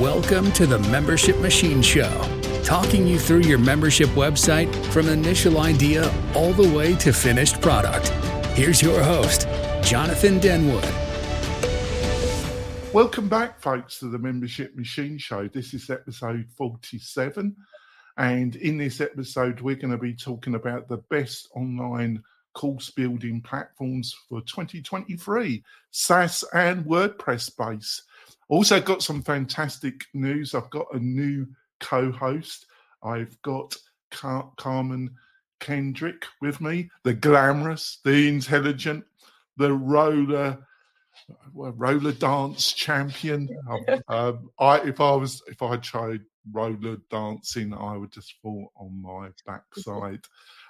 [0.00, 2.10] Welcome to the Membership Machine Show,
[2.64, 8.08] talking you through your membership website from initial idea all the way to finished product.
[8.56, 9.42] Here's your host,
[9.84, 10.82] Jonathan Denwood.
[12.92, 15.46] Welcome back, folks, to the Membership Machine Show.
[15.46, 17.54] This is episode 47.
[18.16, 22.20] And in this episode, we're going to be talking about the best online
[22.52, 28.02] course building platforms for 2023 SaaS and WordPress base.
[28.48, 30.54] Also, got some fantastic news.
[30.54, 31.46] I've got a new
[31.80, 32.66] co host.
[33.02, 33.76] I've got
[34.10, 35.08] Car- Karmen
[35.60, 39.04] Kendrick with me, the glamorous, the intelligent,
[39.56, 40.58] the roller.
[41.54, 43.48] roller dance champion.
[44.08, 46.20] um, I if I was if I tried
[46.52, 50.24] roller dancing, I would just fall on my backside.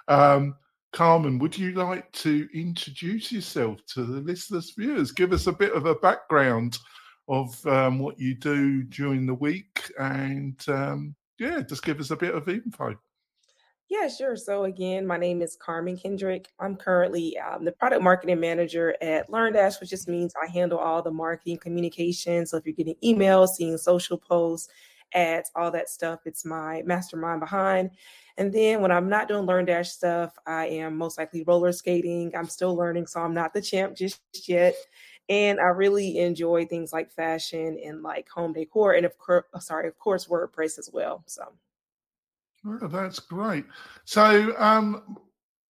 [0.07, 0.55] Um,
[0.93, 5.11] Karmen, would you like to introduce yourself to the listeners, viewers?
[5.11, 6.79] Give us a bit of a background
[7.27, 12.15] of um, what you do during the week, and um, yeah, just give us a
[12.15, 12.95] bit of info.
[13.87, 14.35] Yeah, sure.
[14.35, 16.47] So again, my name is Karmen Kendrick.
[16.59, 21.03] I'm currently um, the product marketing manager at LearnDash, which just means I handle all
[21.03, 22.47] the marketing communication.
[22.47, 24.69] So if you're getting emails, seeing social posts,
[25.13, 27.91] ads, all that stuff, it's my mastermind behind.
[28.37, 32.33] And then when I'm not doing LearnDash stuff, I am most likely roller skating.
[32.35, 34.75] I'm still learning, so I'm not the champ just yet.
[35.27, 39.59] And I really enjoy things like fashion and like home decor, and of course, uh,
[39.59, 41.23] sorry, of course, WordPress as well.
[41.25, 41.43] So.
[42.67, 43.65] Oh, that's great.
[44.05, 45.17] So, um,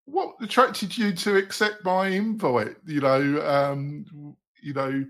[0.06, 2.76] what attracted you to accept my invite?
[2.86, 4.06] You know, um,
[4.62, 5.06] you know,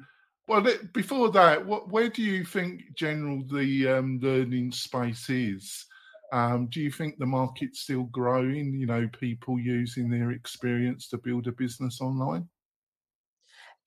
[0.47, 5.85] well, before that, what where do you think general the um, learning space is?
[6.31, 8.79] Um, do you think the market's still growing?
[8.79, 12.47] You know, people using their experience to build a business online?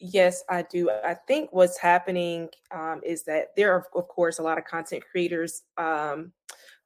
[0.01, 0.91] Yes, I do.
[0.91, 5.03] I think what's happening um, is that there are, of course, a lot of content
[5.11, 6.33] creators, um,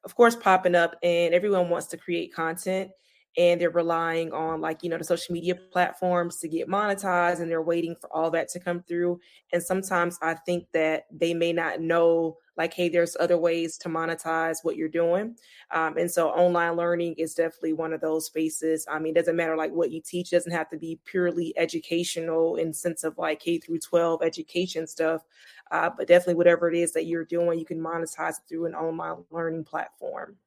[0.03, 2.89] of course, popping up, and everyone wants to create content
[3.37, 7.49] and they're relying on like you know the social media platforms to get monetized and
[7.49, 9.19] they're waiting for all that to come through.
[9.51, 13.89] And sometimes i think that they may not know like hey there's other ways to
[13.89, 15.35] monetize what you're doing.
[15.71, 18.85] Um, and so online learning is definitely one of those spaces.
[18.89, 22.55] I mean it doesn't matter like what you teach doesn't have to be purely educational
[22.57, 25.23] in sense of like k through 12 education stuff.
[25.71, 29.23] Uh, but definitely whatever it is that you're doing you can monetize through an online
[29.31, 30.37] learning platform.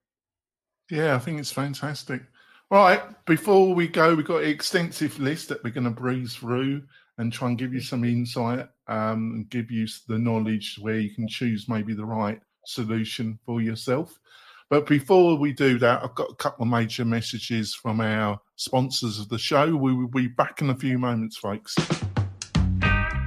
[0.91, 2.23] Yeah i think it's fantastic
[2.71, 6.82] right, before we go, we've got an extensive list that we're going to breeze through
[7.19, 11.15] and try and give you some insight um, and give you the knowledge where you
[11.15, 14.19] can choose maybe the right solution for yourself.
[14.69, 19.21] But before we do that, I've got a couple of major messages from our sponsors
[19.21, 19.76] of the show.
[19.76, 21.76] We will be back in a few moments, folks.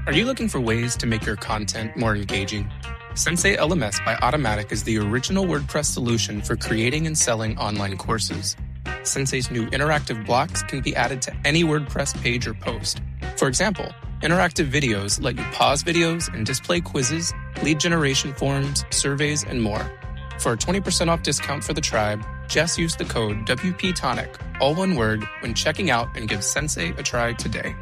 [0.06, 2.70] Are you looking for ways to make your content more engaging?
[3.16, 8.58] Sensei LMS by Automattic is the original WordPress solution for creating and selling online courses.
[9.04, 13.02] Sensei's new interactive blocks can be added to any WordPress page or post.
[13.38, 17.34] For example, interactive videos let you pause videos and display quizzes,
[17.64, 19.92] lead generation forms, surveys, and more.
[20.40, 24.96] For a 20% off discount for the tribe, just use the code WPTonic, all one
[24.96, 27.76] word, when checking out and give Sensei a try today.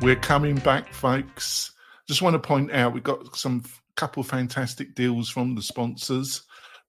[0.00, 1.72] We're coming back, folks.
[2.08, 3.62] Just want to point out we've got some
[3.94, 6.42] couple fantastic deals from the sponsors.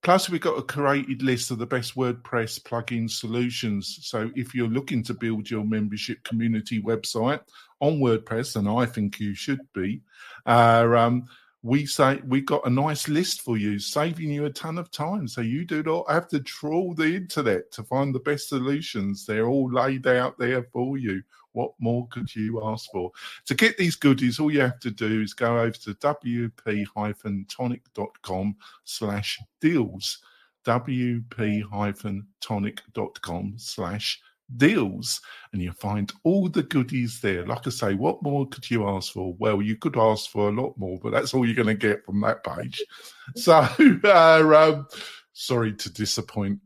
[0.04, 4.00] Plus, we've got a curated list of the best WordPress plugin solutions.
[4.02, 7.40] So, if you're looking to build your membership community website
[7.80, 10.02] on WordPress, and I think you should be,
[10.44, 11.24] uh, um,
[11.62, 15.26] we say we've got a nice list for you, saving you a ton of time.
[15.26, 19.24] So you do not have to trawl the internet to find the best solutions.
[19.24, 21.22] They're all laid out there for you.
[21.54, 23.12] What more could you ask for?
[23.46, 29.40] To get these goodies, all you have to do is go over to wp-tonic.com slash
[29.60, 30.18] deals.
[30.66, 34.20] wp-tonic.com slash
[34.56, 35.20] deals
[35.52, 37.46] and you find all the goodies there.
[37.46, 39.34] Like I say, what more could you ask for?
[39.38, 42.04] Well, you could ask for a lot more, but that's all you're going to get
[42.04, 42.84] from that page.
[43.36, 43.66] So,
[44.04, 44.86] uh, um,
[45.32, 46.60] sorry to disappoint.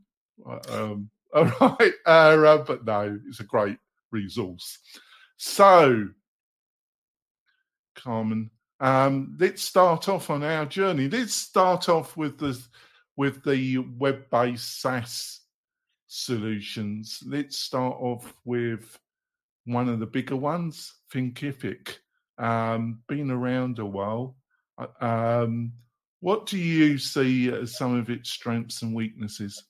[0.45, 3.77] Uh, um, all right, uh, uh, but no, it's a great
[4.11, 4.79] resource.
[5.37, 6.09] So,
[7.95, 11.09] Karmen, um, let's start off on our journey.
[11.09, 12.59] Let's start off with the
[13.15, 15.41] with the web-based SaaS
[16.07, 17.21] solutions.
[17.25, 18.97] Let's start off with
[19.65, 21.97] one of the bigger ones, Thinkific.
[22.37, 24.37] Um, been around a while.
[24.77, 25.73] Uh, um,
[26.21, 29.63] what do you see as some of its strengths and weaknesses?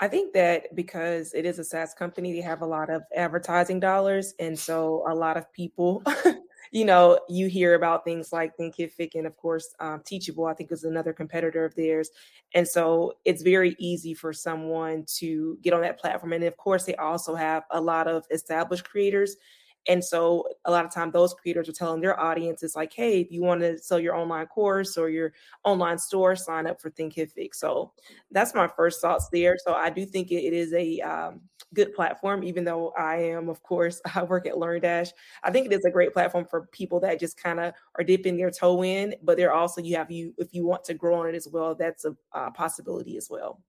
[0.00, 3.80] I think that because it is a SaaS company, they have a lot of advertising
[3.80, 4.34] dollars.
[4.38, 6.02] And so a lot of people
[6.72, 10.70] you know, you hear about things like Thinkific and, of course, um, Teachable, I think
[10.70, 12.10] is another competitor of theirs.
[12.54, 16.32] And so it's very easy for someone to get on that platform.
[16.32, 19.36] And of course, they also have a lot of established creators
[19.88, 23.32] and so a lot of time those creators are telling their audiences like, hey, if
[23.32, 25.32] you want to sell your online course or your
[25.64, 27.54] online store, sign up for Thinkific.
[27.54, 27.92] So
[28.30, 29.56] that's my first thoughts there.
[29.64, 31.40] So I do think it is a um,
[31.74, 35.10] good platform, even though I am, of course, I work at LearnDash.
[35.42, 38.36] I think it is a great platform for people that just kind of are dipping
[38.36, 41.28] their toe in, but there also you have you if you want to grow on
[41.28, 43.62] it as well, that's a uh, possibility as well.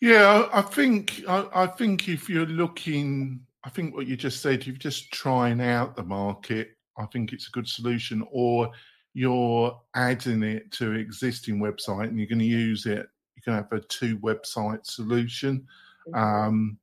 [0.00, 4.66] Yeah, I think I, I think if you're looking I think what you just said,
[4.66, 6.70] you're just trying out the market.
[6.98, 8.70] I think it's a good solution, or
[9.12, 13.06] you're adding it to existing website and you're going to use it.
[13.36, 15.66] You can have a two website solution.
[16.08, 16.18] Mm-hmm.
[16.18, 16.78] Um,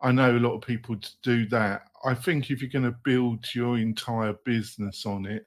[0.00, 1.88] I know a lot of people do that.
[2.04, 5.46] I think if you're going to build your entire business on it,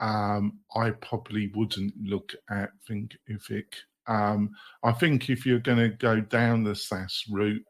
[0.00, 3.64] um, I probably wouldn't look at Thinkific.
[4.06, 4.50] Um,
[4.84, 7.64] I think if you're going to go down the SaaS route,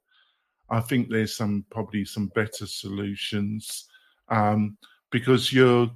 [0.70, 3.88] I think there's some probably some better solutions
[4.28, 4.76] um,
[5.10, 5.90] because you're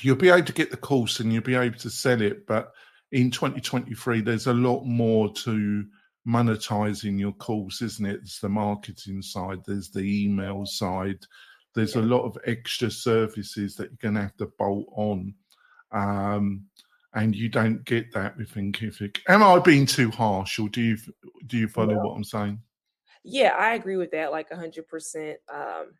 [0.00, 2.72] you'll be able to get the course and you'll be able to sell it, but
[3.10, 5.84] in 2023 there's a lot more to
[6.26, 8.18] monetizing your course, isn't it?
[8.18, 11.18] There's the marketing side, there's the email side,
[11.74, 15.34] there's a lot of extra services that you're going to have to bolt on.
[15.90, 16.66] Um,
[17.14, 19.20] and you don't get that with Thinkific.
[19.28, 20.98] Am I being too harsh, or do you
[21.46, 22.00] do you follow no.
[22.00, 22.60] what I'm saying?
[23.30, 25.38] Yeah, I agree with that like 100%.
[25.52, 25.92] Um,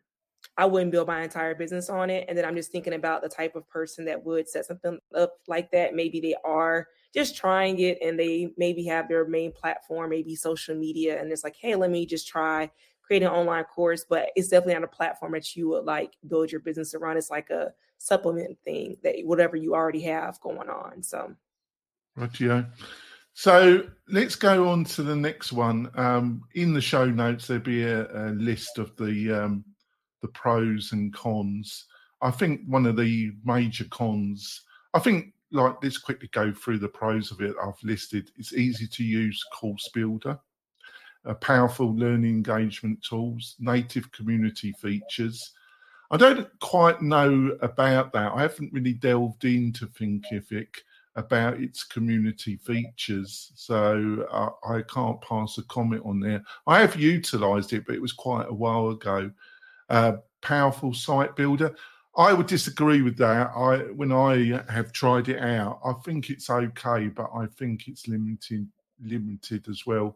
[0.57, 2.25] I wouldn't build my entire business on it.
[2.27, 5.37] And then I'm just thinking about the type of person that would set something up
[5.47, 5.95] like that.
[5.95, 10.75] Maybe they are just trying it and they maybe have their main platform, maybe social
[10.75, 12.69] media, and it's like, hey, let me just try
[13.09, 16.51] create an online course, but it's definitely not a platform that you would like build
[16.51, 17.17] your business around.
[17.17, 21.01] It's like a supplement thing that whatever you already have going on.
[21.01, 21.35] So,
[22.15, 22.65] right, yeah.
[23.33, 25.89] So let's go on to the next one.
[25.95, 29.63] Um, in the show notes, there'll be a, a list of the um,
[30.21, 31.85] the pros and cons.
[32.21, 34.63] I think one of the major cons.
[34.93, 37.55] I think like let's quickly go through the pros of it.
[37.63, 38.31] I've listed.
[38.37, 40.37] It's easy to use course builder,
[41.25, 45.53] a powerful learning engagement tools, native community features.
[46.11, 48.31] I don't quite know about that.
[48.33, 50.75] I haven't really delved into Thinkific
[51.15, 53.51] about its community features.
[53.55, 56.43] So uh, I can't pass a comment on there.
[56.67, 59.31] I have utilized it, but it was quite a while ago.
[59.89, 61.75] Uh, powerful site builder.
[62.17, 63.51] I would disagree with that.
[63.55, 68.07] I when I have tried it out, I think it's okay, but I think it's
[68.07, 68.67] limited
[69.01, 70.15] limited as well.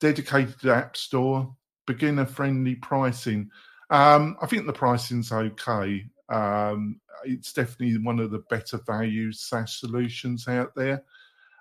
[0.00, 1.54] Dedicated app store,
[1.86, 3.50] beginner friendly pricing.
[3.88, 6.04] Um, I think the pricing's okay.
[6.28, 11.04] Um, it's definitely one of the better value SaaS solutions out there.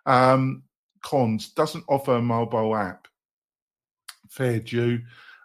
[0.06, 0.64] Um,
[1.02, 3.08] cons doesn't offer a mobile app.
[4.30, 5.02] Fair due.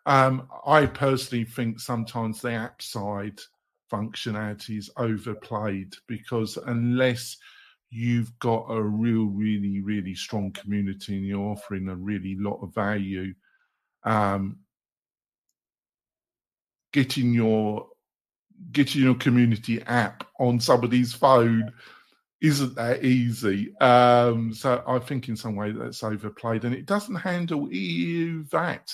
[0.06, 3.38] Um, I personally think sometimes the app side
[3.92, 7.36] functionality is overplayed because unless
[7.90, 12.74] you've got a real, really, really strong community and you're offering a really lot of
[12.74, 13.34] value,
[14.04, 14.56] um,
[16.92, 17.88] getting your
[18.72, 21.72] getting your community app on somebody's phone
[22.40, 23.76] isn't that easy.
[23.80, 28.92] Um, so I think in some way that's overplayed, and it doesn't handle EU VAT.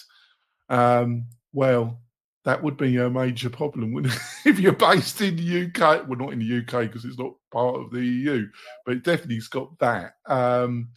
[0.69, 2.00] Um, well,
[2.45, 4.05] that would be a major problem
[4.45, 6.09] if you're based in the UK.
[6.09, 8.47] Well, not in the UK because it's not part of the EU,
[8.85, 10.14] but it definitely's got that.
[10.26, 10.88] Um,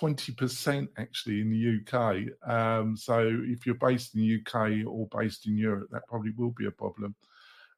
[0.00, 2.50] 20% actually in the UK.
[2.50, 6.50] Um, so if you're based in the UK or based in Europe, that probably will
[6.50, 7.14] be a problem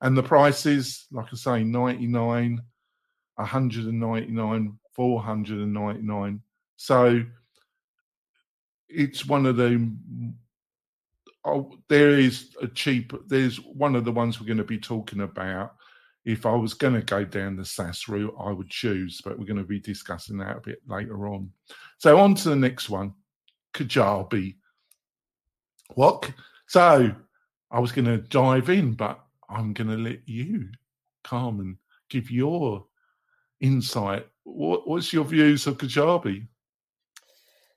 [0.01, 2.61] and the prices, like I say, 99,
[3.35, 6.41] 199, 499.
[6.77, 7.25] So
[8.89, 9.91] it's one of the
[11.45, 15.21] oh, there is a cheap there's one of the ones we're going to be talking
[15.21, 15.75] about.
[16.25, 19.47] If i was going to go down the SaaS route i would choose but we're
[19.47, 21.51] going to be discussing that a bit later on.
[21.99, 23.15] So on to the next one.
[23.75, 24.57] Kajabi.
[25.95, 26.31] What
[26.67, 27.15] so
[27.71, 30.69] i was going to dive in but I'm going to let you,
[31.25, 31.77] Karmen,
[32.11, 32.87] give your
[33.61, 34.27] insight.
[34.45, 36.47] What, what's your views of Kajabi?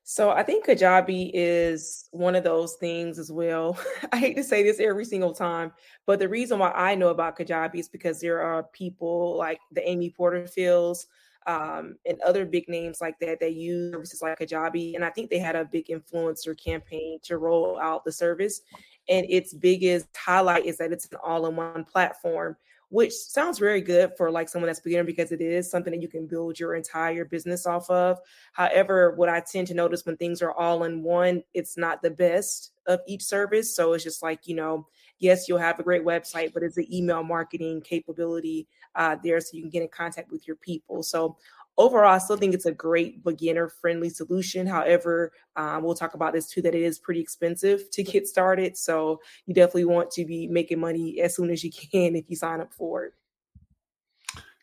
[0.03, 3.79] So I think Kajabi is one of those things as well.
[4.11, 5.71] I hate to say this every single time,
[6.05, 9.87] but the reason why I know about Kajabi is because there are people like the
[9.87, 11.05] Amy Porterfields
[11.47, 14.95] um, and other big names like that that use services like Kajabi.
[14.95, 18.61] And I think they had a big influencer campaign to roll out the service.
[19.09, 22.55] And its biggest highlight is that it's an all in one platform
[22.91, 26.09] which sounds very good for like someone that's beginner because it is something that you
[26.09, 28.19] can build your entire business off of.
[28.51, 32.11] However, what I tend to notice when things are all in one, it's not the
[32.11, 33.73] best of each service.
[33.73, 34.87] So it's just like, you know,
[35.19, 39.55] yes, you'll have a great website, but it's the email marketing capability uh, there so
[39.55, 41.01] you can get in contact with your people.
[41.01, 41.37] So
[41.81, 44.67] overall, I still think it's a great beginner friendly solution.
[44.67, 48.77] However, um, we'll talk about this too that it is pretty expensive to get started.
[48.77, 52.35] So you definitely want to be making money as soon as you can if you
[52.35, 53.13] sign up for it.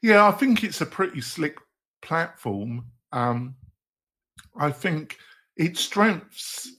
[0.02, 1.58] Yeah, I think it's a pretty slick
[2.02, 2.86] platform.
[3.12, 3.56] Um,
[4.56, 5.18] I think
[5.56, 6.70] its strengths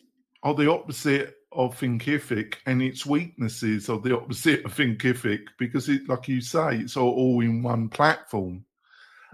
[0.44, 6.08] are the opposite of Thinkific and its weaknesses are the opposite of Thinkific because it,
[6.08, 8.64] like you say, it's all, all in one platform.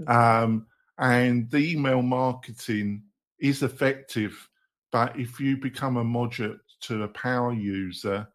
[0.02, 0.44] Mm.
[0.44, 0.68] Um,
[0.98, 3.04] and the email marketing
[3.40, 4.50] is effective.
[4.92, 8.28] But if you become a moderate to a power user,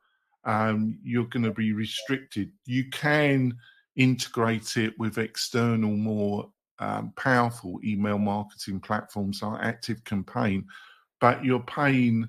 [0.44, 2.50] um, you're going to be restricted.
[2.66, 3.56] You can
[3.96, 10.66] integrate it with external, more um, powerful email marketing platforms like Active Campaign,
[11.20, 12.28] but you're paying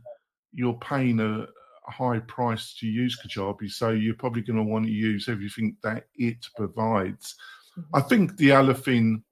[0.54, 1.48] you're paying a,
[1.88, 6.06] high price to use Kajabi, so you're probably going to want to use everything that
[6.16, 7.36] it provides.
[7.78, 7.96] Mm-hmm.
[7.96, 9.24] I think the other thing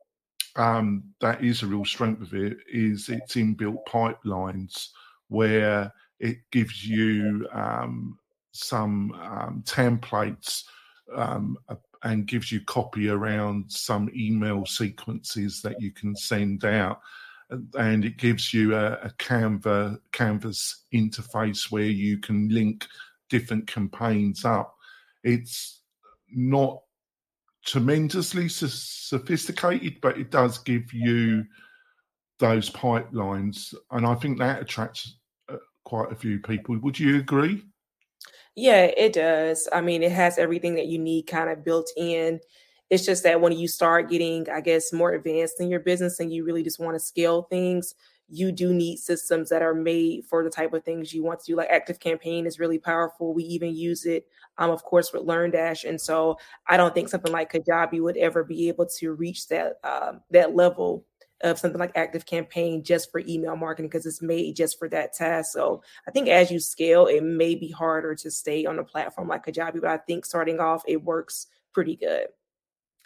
[0.55, 4.89] um, that is a real strength of it is its inbuilt pipelines
[5.27, 8.17] where it gives you um,
[8.51, 10.63] some um, templates
[11.15, 11.57] um,
[12.03, 16.99] and gives you copy around some email sequences that you can send out.
[17.75, 22.85] And it gives you a, a Canva canvas interface where you can link
[23.29, 24.75] different campaigns up.
[25.23, 25.81] It's
[26.31, 26.81] not
[27.69, 31.45] tremendously sophisticated, but it does give you
[32.39, 35.17] those pipelines, and I think that attracts
[35.49, 36.79] uh, quite a few people.
[36.79, 37.63] Would you agree?
[38.55, 39.69] Yeah, it does.
[39.71, 42.39] I mean, it has everything that you need kind of built in.
[42.89, 46.33] It's just that when you start getting, I guess, more advanced in your business and
[46.33, 47.93] you really just want to scale things,
[48.29, 51.45] you do need systems that are made for the type of things you want to
[51.45, 51.55] do.
[51.55, 53.33] Like Active Campaign is really powerful.
[53.33, 57.31] We even use it, um, of course, with LearnDash, and so I don't think something
[57.31, 61.05] like Kajabi would ever be able to reach that um, that level
[61.41, 65.13] of something like Active Campaign just for email marketing because it's made just for that
[65.13, 65.53] task.
[65.53, 69.27] So I think as you scale, it may be harder to stay on a platform
[69.29, 72.27] like Kajabi, but I think starting off, it works pretty good.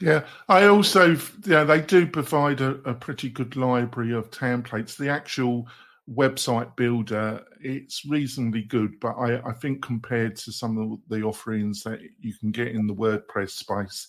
[0.03, 4.97] Yeah, I also, yeah, they do provide a, a, pretty good library of templates.
[4.97, 5.65] The actual
[6.13, 11.83] website builder, it's reasonably good, but I, I think compared to some of the offerings
[11.83, 14.05] that you can get in the WordPress space,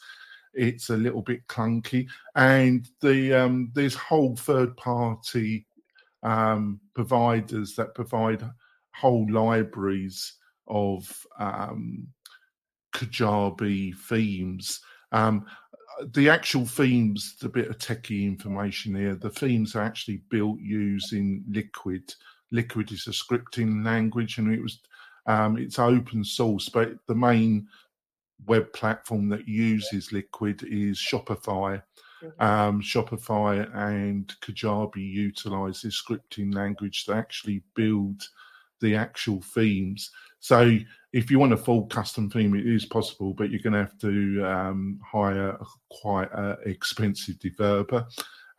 [0.52, 2.08] it's a little bit clunky.
[2.34, 5.64] And the um, there's whole third party
[6.24, 8.42] um, providers that provide
[8.96, 10.32] whole libraries
[10.66, 12.08] of um,
[12.92, 14.80] Kajabi themes.
[15.12, 15.46] Um,
[16.12, 21.44] the actual themes, the bit of techie information here, the themes are actually built using
[21.48, 22.14] Liquid.
[22.50, 24.80] Liquid is a scripting language, and it was
[25.26, 27.68] um, it's open source, but the main
[28.46, 31.82] web platform that uses Liquid is Shopify.
[32.22, 32.42] Mm-hmm.
[32.42, 38.22] Um, Shopify and Kajabi utilize this scripting language to actually build
[38.84, 40.10] the actual themes.
[40.40, 40.78] So
[41.14, 43.98] if you want a full custom theme, it is possible, but you're going to have
[44.00, 45.56] to um, hire
[45.90, 48.06] quite an expensive developer,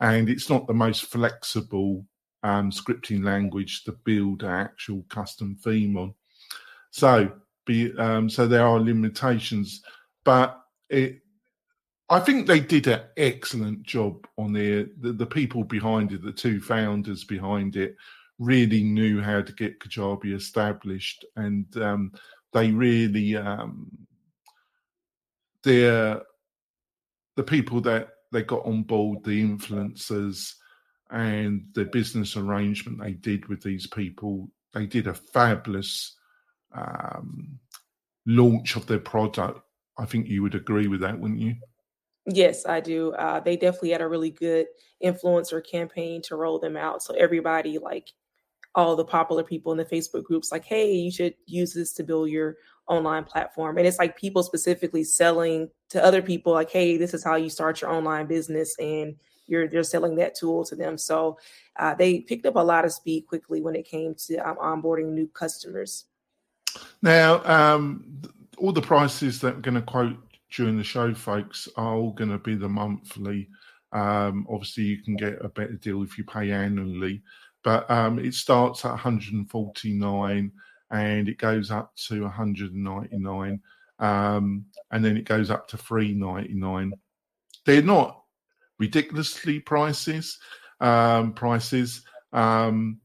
[0.00, 2.04] and it's not the most flexible
[2.42, 6.14] um, scripting language to build an actual custom theme on.
[6.90, 7.30] So,
[7.66, 9.82] be um, so there are limitations,
[10.24, 11.20] but it.
[12.08, 16.32] I think they did an excellent job on the, the the people behind it, the
[16.32, 17.96] two founders behind it,
[18.38, 22.12] really knew how to get Kajabi established, and um,
[22.52, 23.90] they really um,
[25.62, 26.20] they're
[27.36, 30.54] the people that they got on board, the influencers,
[31.10, 34.50] and the business arrangement they did with these people.
[34.72, 36.16] They did a fabulous
[36.74, 37.58] um,
[38.26, 39.60] launch of their product.
[39.98, 41.54] I think you would agree with that, wouldn't you?
[42.26, 43.12] Yes, I do.
[43.12, 44.66] Uh, they definitely had a really good
[45.02, 47.02] influencer campaign to roll them out.
[47.02, 48.10] So everybody like
[48.76, 52.04] all the popular people in the Facebook groups like, hey, you should use this to
[52.04, 52.56] build your
[52.88, 53.78] online platform.
[53.78, 57.48] And it's like people specifically selling to other people, like, hey, this is how you
[57.48, 59.16] start your online business, and
[59.46, 60.98] you're they're selling that tool to them.
[60.98, 61.38] So
[61.78, 65.12] uh, they picked up a lot of speed quickly when it came to um, onboarding
[65.12, 66.04] new customers.
[67.00, 68.20] Now, um,
[68.58, 70.16] all the prices that I'm going to quote
[70.50, 73.48] during the show, folks, are all going to be the monthly.
[73.92, 77.22] Um, obviously, you can get a better deal if you pay annually
[77.66, 80.52] but um, it starts at 149
[80.92, 83.60] and it goes up to 199
[83.98, 86.92] um, and then it goes up to 399
[87.64, 88.22] they're not
[88.78, 90.38] ridiculously prices
[90.80, 93.00] um, prices um,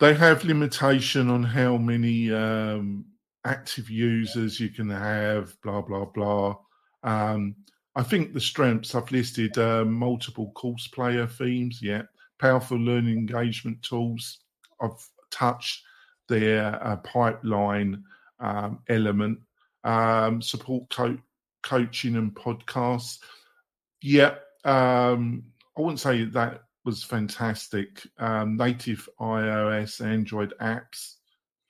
[0.00, 3.04] they have limitation on how many um,
[3.44, 6.56] active users you can have blah blah blah.
[7.04, 7.54] Um,
[7.94, 12.02] I think the strengths I've listed uh, multiple course player themes, yeah,
[12.42, 14.40] powerful learning engagement tools.
[14.80, 15.82] I've touched
[16.28, 18.02] their uh, pipeline
[18.40, 19.38] um, element,
[19.84, 21.18] um, support co-
[21.62, 23.18] coaching and podcasts.
[24.02, 24.34] Yeah,
[24.64, 25.44] um,
[25.76, 28.06] I wouldn't say that was fantastic.
[28.18, 31.14] Um, native iOS, Android apps,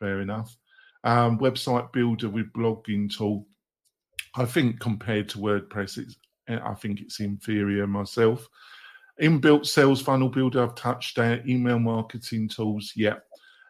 [0.00, 0.56] fair enough.
[1.04, 3.46] Um, website builder with blogging tool
[4.34, 6.16] I think compared to WordPress, it's
[6.48, 8.48] I think it's inferior myself.
[9.20, 11.46] Inbuilt sales funnel builder, I've touched that.
[11.48, 13.16] Email marketing tools, yeah.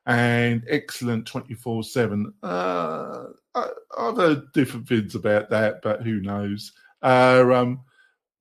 [0.06, 2.32] And excellent 24 7.
[2.42, 6.72] Uh, I've heard different things about that, but who knows?
[7.02, 7.80] Uh, um,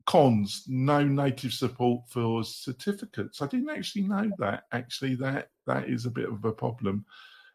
[0.06, 6.08] cons no native support for certificates i didn't actually know that actually that that is
[6.08, 7.06] a bit of a problem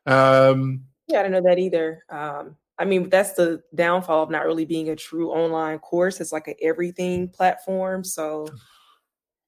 [0.06, 4.44] um yeah i don't know that either um I mean, that's the downfall of not
[4.44, 6.20] really being a true online course.
[6.20, 8.04] It's like an everything platform.
[8.04, 8.48] So,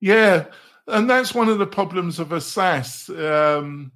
[0.01, 0.47] yeah,
[0.87, 3.09] and that's one of the problems of a SaaS.
[3.11, 3.93] Um,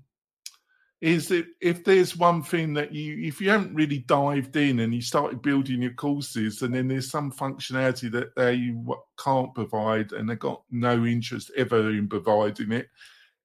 [1.00, 4.94] is that if there's one thing that you, if you haven't really dived in and
[4.94, 8.72] you started building your courses, and then there's some functionality that they
[9.18, 12.86] can't provide, and they've got no interest ever in providing it,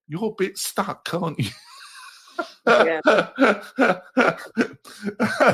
[0.08, 1.50] you're a bit stuck, can't you?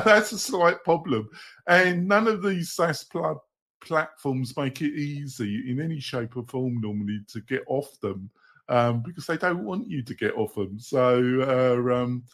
[0.04, 1.30] That's a slight problem.
[1.66, 3.42] And none of these SaaS pl-
[3.84, 8.30] platforms make it easy in any shape or form normally to get off them
[8.68, 10.78] um, because they don't want you to get off them.
[10.78, 12.24] So, uh, um,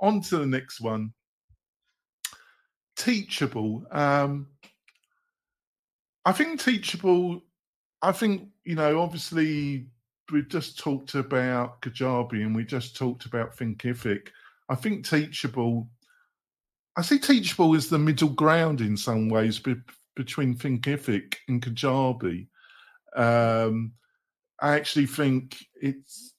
[0.00, 1.12] on to the next one.
[2.96, 3.86] Teachable.
[3.90, 4.48] Um,
[6.24, 7.42] I think Teachable,
[8.02, 9.86] I think, you know, obviously
[10.32, 14.28] we've just talked about Kajabi and we just talked about Thinkific.
[14.68, 15.88] I think Teachable,
[16.96, 19.58] I see Teachable as the middle ground in some ways
[20.16, 22.46] between Thinkific and Kajabi.
[23.16, 23.92] Um,
[24.60, 26.32] I actually think it's.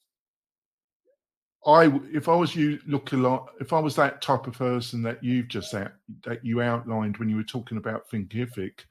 [1.68, 5.02] I if I was you look a lot if I was that type of person
[5.02, 8.82] that you've just out, that you outlined when you were talking about Thinkific,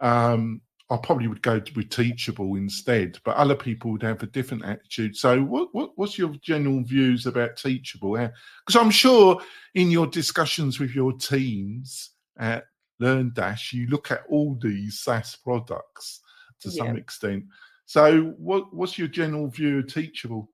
[0.00, 0.62] um,
[0.92, 5.16] I probably would go with Teachable instead, but other people would have a different attitude.
[5.16, 8.12] So, what, what what's your general views about Teachable?
[8.12, 9.40] Because I'm sure
[9.74, 12.64] in your discussions with your teams at
[13.02, 16.20] LearnDash, you look at all these SaaS products
[16.60, 16.84] to yeah.
[16.84, 17.44] some extent.
[17.86, 20.48] So, what what's your general view of Teachable?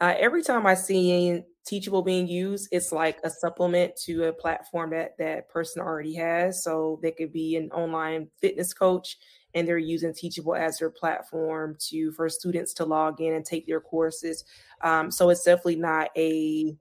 [0.00, 4.90] Uh, every time I see Teachable being used, it's like a supplement to a platform
[4.90, 6.62] that that person already has.
[6.62, 9.16] So they could be an online fitness coach,
[9.54, 13.66] and they're using Teachable as their platform to for students to log in and take
[13.66, 14.44] their courses.
[14.82, 16.76] Um, so it's definitely not a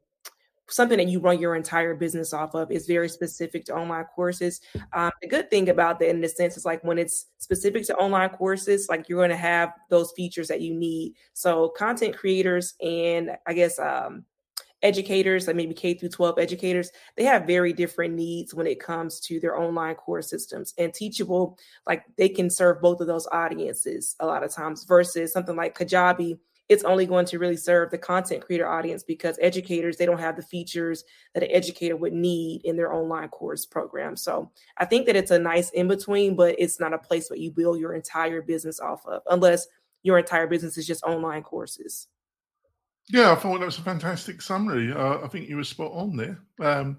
[0.69, 4.61] something that you run your entire business off of is very specific to online courses.
[4.93, 7.95] Um, the good thing about that, in a sense, is like when it's specific to
[7.97, 11.13] online courses, like you're going to have those features that you need.
[11.33, 14.25] So content creators and I guess um,
[14.81, 19.19] educators, like maybe K through 12 educators, they have very different needs when it comes
[19.21, 20.73] to their online course systems.
[20.77, 25.31] And Teachable, like they can serve both of those audiences a lot of times versus
[25.31, 29.97] something like Kajabi it's only going to really serve the content creator audience because educators
[29.97, 34.15] they don't have the features that an educator would need in their online course program
[34.15, 37.39] so i think that it's a nice in between but it's not a place where
[37.39, 39.67] you build your entire business off of unless
[40.03, 42.07] your entire business is just online courses
[43.09, 46.15] yeah i thought that was a fantastic summary uh, i think you were spot on
[46.15, 46.97] there um,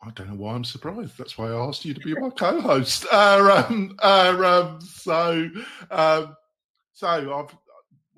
[0.00, 1.18] I don't know why I'm surprised.
[1.18, 3.04] That's why I asked you to be my co-host.
[3.10, 5.50] Uh, um, uh, um, so,
[5.90, 6.36] um,
[6.92, 7.56] so I've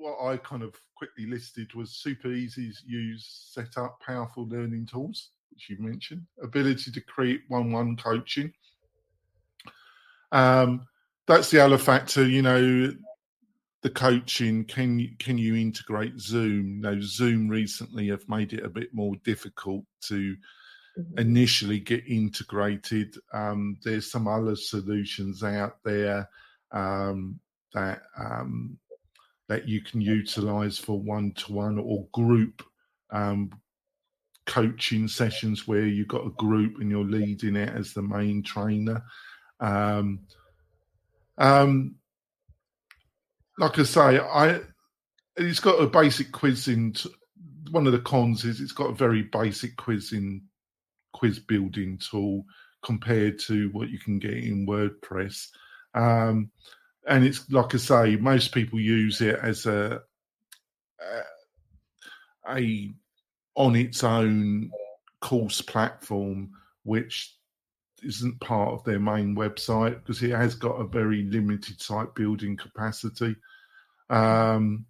[0.01, 4.87] what I kind of quickly listed was super easy to use, set up, powerful learning
[4.87, 8.53] tools, which you mentioned, ability to create one-one coaching.
[10.33, 10.87] Um,
[11.27, 12.93] that's the other factor, you know,
[13.83, 14.65] the coaching.
[14.65, 16.81] Can you can you integrate Zoom?
[16.81, 20.37] Know, Zoom recently have made it a bit more difficult to
[20.99, 21.19] mm-hmm.
[21.19, 23.17] initially get integrated.
[23.33, 26.29] Um, there's some other solutions out there
[26.73, 27.39] um,
[27.75, 28.79] that um,
[29.51, 32.63] that you can utilize for one to one or group
[33.11, 33.51] um,
[34.47, 39.03] coaching sessions where you've got a group and you're leading it as the main trainer.
[39.59, 40.21] Um,
[41.37, 41.97] um,
[43.59, 44.61] like I say, I
[45.37, 46.95] it's got a basic quiz in
[47.73, 50.43] one of the cons is it's got a very basic quizzing
[51.13, 52.45] quiz building tool
[52.85, 55.49] compared to what you can get in WordPress.
[55.95, 56.53] Um,
[57.07, 60.03] and it's like I say, most people use it as a,
[61.01, 62.93] a, a
[63.55, 64.71] on its own
[65.21, 66.51] course platform,
[66.85, 67.35] which
[68.03, 72.57] isn't part of their main website because it has got a very limited site building
[72.57, 73.37] capacity.
[74.09, 74.87] Um,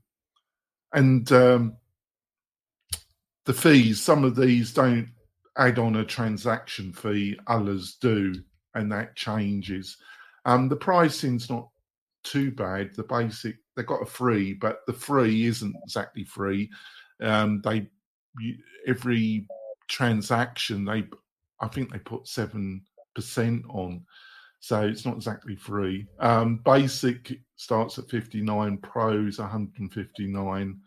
[0.93, 1.77] and um,
[3.45, 5.09] the fees, some of these don't
[5.57, 8.35] add on a transaction fee, others do,
[8.75, 9.97] and that changes.
[10.45, 11.69] Um, the pricing's not
[12.23, 12.95] too bad.
[12.95, 16.71] The basic, they got a free, but the free isn't exactly free.
[17.23, 17.89] Um, they
[18.87, 19.47] every
[19.89, 21.05] transaction they,
[21.61, 22.83] I think they put seven
[23.15, 24.05] percent on,
[24.61, 26.07] so it's not exactly free.
[26.19, 30.81] Um, basic starts at fifty nine, pros one hundred and fifty nine,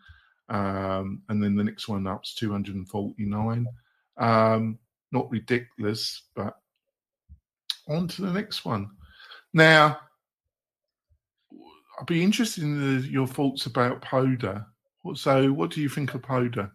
[0.48, 3.66] um, and then the next one up's two hundred and forty nine.
[4.16, 4.78] Um,
[5.12, 6.54] not ridiculous, but
[7.88, 8.90] on to the next one.
[9.52, 10.00] Now,
[11.98, 14.66] I'd be interested in the, your thoughts about Poda.
[15.14, 16.70] So, what do you think of Poda?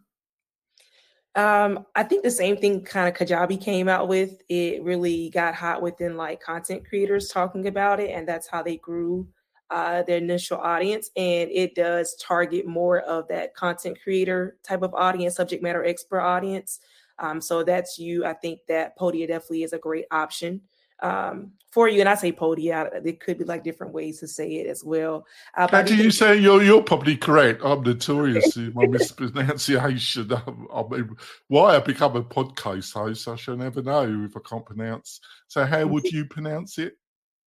[1.36, 4.42] Um, I think the same thing kind of Kajabi came out with.
[4.50, 8.78] It really got hot within like content creators talking about it, and that's how they
[8.78, 9.28] grew
[9.70, 11.12] uh, their initial audience.
[11.16, 16.22] And it does target more of that content creator type of audience, subject matter expert
[16.22, 16.80] audience.
[17.20, 18.26] Um, so that's you.
[18.26, 20.62] I think that Podia definitely is a great option
[21.02, 22.00] um, for you.
[22.00, 25.26] And I say Podia, there could be like different ways to say it as well.
[25.56, 27.62] Uh, do you say you're you're probably correct?
[27.64, 30.32] I'm notorious in my mispronunciation.
[30.34, 31.16] I mean,
[31.48, 35.20] why I become a podcast host, I shall never know if I can't pronounce.
[35.48, 36.98] So how would you pronounce it?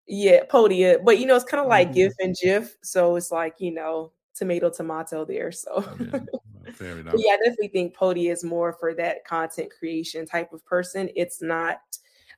[0.07, 1.03] Yeah, Podia.
[1.03, 1.95] But you know, it's kind of like mm-hmm.
[1.95, 2.77] GIF and GIF.
[2.83, 5.53] So it's like, you know, tomato tomato there.
[5.53, 6.21] So yeah,
[6.73, 7.15] fair enough.
[7.17, 11.09] yeah, I definitely think Podia is more for that content creation type of person.
[11.15, 11.79] It's not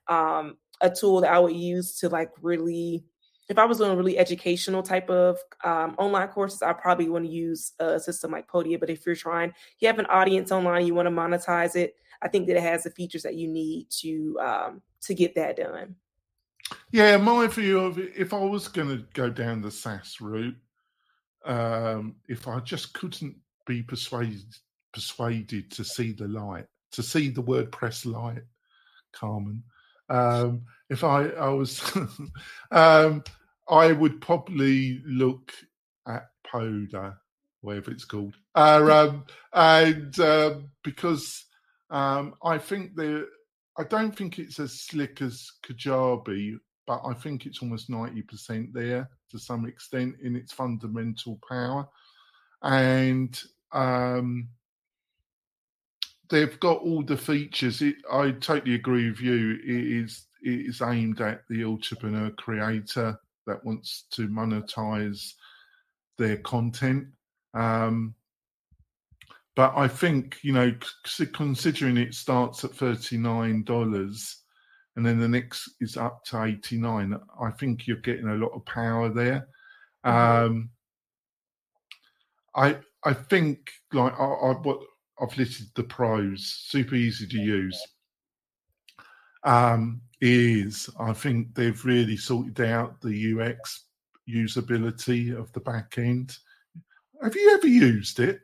[0.07, 3.05] um a tool that I would use to like really
[3.47, 7.25] if I was doing a really educational type of um, online courses, I probably want
[7.25, 8.79] to use a system like Podia.
[8.79, 12.27] But if you're trying, you have an audience online, you want to monetize it, I
[12.27, 15.95] think that it has the features that you need to um, to get that done.
[16.91, 20.57] Yeah, my view of it, if I was going to go down the SaaS route,
[21.45, 23.35] um, if I just couldn't
[23.67, 24.55] be persuaded
[24.91, 28.43] persuaded to see the light, to see the WordPress light,
[29.13, 29.61] Karmen.
[30.09, 31.81] Um, if I, I was,
[32.71, 33.23] um,
[33.69, 35.51] I would probably look
[36.07, 37.17] at Poda,
[37.61, 41.45] whatever it's called, uh, um, and uh, because
[41.89, 43.27] um, I think the,
[43.77, 48.73] I don't think it's as slick as Kajabi, but I think it's almost ninety percent
[48.73, 51.87] there to some extent in its fundamental power,
[52.61, 53.41] and
[53.71, 54.49] um,
[56.29, 57.81] they've got all the features.
[57.81, 59.59] It, I totally agree with you.
[59.63, 65.33] It is it is aimed at the entrepreneur creator that wants to monetize
[66.17, 67.07] their content.
[67.53, 68.15] Um,
[69.55, 70.73] but I think you know,
[71.33, 74.43] considering it starts at thirty nine dollars,
[74.95, 78.51] and then the next is up to eighty nine, I think you're getting a lot
[78.53, 79.47] of power there.
[80.05, 80.45] Mm-hmm.
[80.45, 80.69] Um,
[82.55, 84.79] I I think like I, I what
[85.21, 87.81] I've listed the pros, super easy to use.
[89.43, 93.85] Um, is I think they've really sorted out the UX
[94.27, 96.37] usability of the back end.
[97.21, 98.41] Have you ever used it?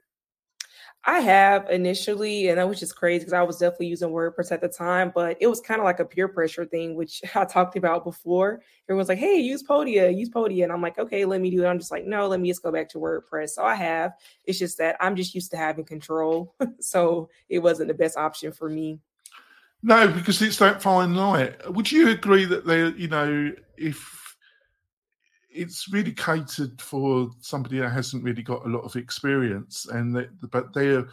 [1.03, 4.61] I have initially, and that was just crazy because I was definitely using WordPress at
[4.61, 7.75] the time, but it was kind of like a peer pressure thing, which I talked
[7.75, 8.61] about before.
[8.87, 10.63] Everyone's like, hey, use Podia, use Podia.
[10.63, 11.67] And I'm like, okay, let me do it.
[11.67, 13.49] I'm just like, no, let me just go back to WordPress.
[13.51, 14.13] So I have.
[14.45, 16.53] It's just that I'm just used to having control.
[16.79, 18.99] so it wasn't the best option for me.
[19.81, 21.55] No, because it's that fine line.
[21.67, 24.20] Would you agree that they, you know, if
[25.53, 30.51] it's really catered for somebody that hasn't really got a lot of experience, and that,
[30.51, 31.07] but they're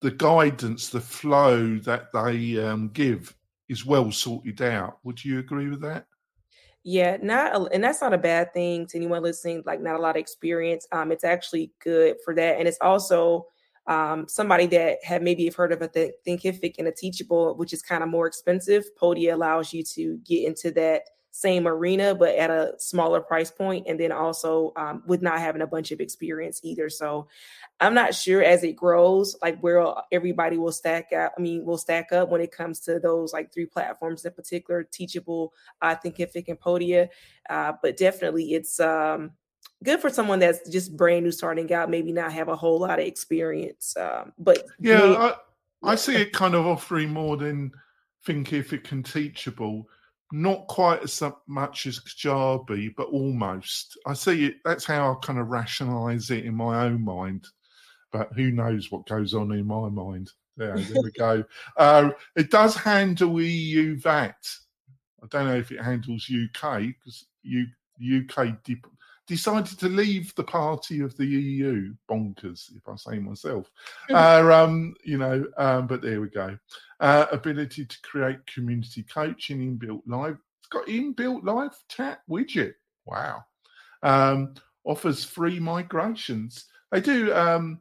[0.00, 3.34] the guidance, the flow that they um, give
[3.68, 4.98] is well sorted out.
[5.04, 6.06] Would you agree with that?
[6.84, 9.62] Yeah, not and that's not a bad thing to anyone listening.
[9.64, 10.86] Like, not a lot of experience.
[10.90, 13.46] Um, it's actually good for that, and it's also
[13.86, 17.72] um, somebody that had maybe have heard of a th- Thinkific and a Teachable, which
[17.72, 18.84] is kind of more expensive.
[19.00, 23.86] Podia allows you to get into that same arena, but at a smaller price point,
[23.88, 26.90] and then also um, with not having a bunch of experience either.
[26.90, 27.26] So
[27.80, 31.32] I'm not sure as it grows, like where everybody will stack out.
[31.36, 34.84] I mean, will stack up when it comes to those like three platforms in particular:
[34.84, 37.08] Teachable, I uh, Thinkific, and Podia.
[37.48, 39.30] Uh, but definitely, it's um,
[39.82, 43.00] good for someone that's just brand new starting out, maybe not have a whole lot
[43.00, 43.96] of experience.
[43.96, 45.32] Um, but yeah,
[45.82, 47.72] I, I see it kind of offering more than
[48.26, 49.88] Thinkific can Teachable.
[50.32, 53.98] Not quite as much as Kajabi, but almost.
[54.06, 54.56] I see it.
[54.64, 57.46] That's how I kind of rationalize it in my own mind.
[58.10, 60.30] But who knows what goes on in my mind?
[60.56, 61.44] There, there we go.
[61.76, 64.36] Uh, it does handle EU VAT.
[65.22, 68.62] I don't know if it handles UK because UK
[69.32, 71.94] decided to leave the party of the EU.
[72.10, 73.70] Bonkers, if I say myself.
[74.10, 76.58] Uh, um, you know, um, but there we go.
[77.00, 80.36] Uh, ability to create community coaching inbuilt live.
[80.60, 82.74] It's got inbuilt live chat widget.
[83.06, 83.44] Wow.
[84.02, 86.66] Um, offers free migrations.
[86.90, 87.80] They do um,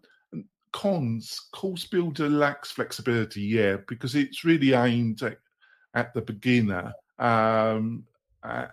[0.72, 1.50] cons.
[1.52, 5.38] Course Builder lacks flexibility, yeah, because it's really aimed at,
[5.96, 6.94] at the beginner.
[7.20, 8.06] Um,
[8.42, 8.68] uh,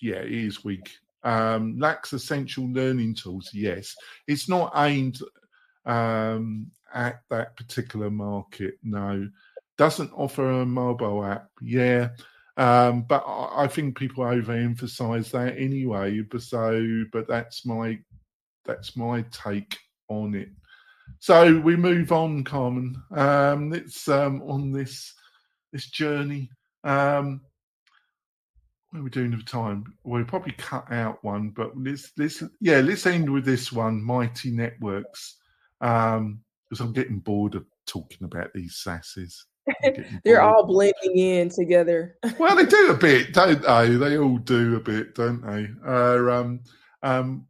[0.00, 0.90] yeah, it is weak
[1.24, 3.50] um, lacks essential learning tools.
[3.52, 3.94] Yes,
[4.26, 5.18] it's not aimed
[5.86, 8.74] um, at that particular market.
[8.82, 9.28] No,
[9.76, 11.48] doesn't offer a mobile app.
[11.60, 12.10] Yeah,
[12.56, 16.20] um, but I, I think people overemphasize that anyway.
[16.20, 17.98] But so, but that's my
[18.64, 20.50] that's my take on it.
[21.18, 22.94] So we move on, Karmen.
[23.16, 25.14] Um, it's um, on this
[25.72, 26.50] this journey.
[26.84, 27.40] Um,
[28.94, 29.92] what are we doing of time?
[30.04, 34.52] We'll probably cut out one, but let's let's yeah, let's end with this one, Mighty
[34.52, 35.38] Networks.
[35.80, 39.46] Um, because I'm getting bored of talking about these sasses.
[40.24, 42.16] They're all blending in together.
[42.38, 43.96] well, they do a bit, don't they?
[43.96, 45.68] They all do a bit, don't they?
[45.84, 46.60] Uh, um,
[47.02, 47.46] um,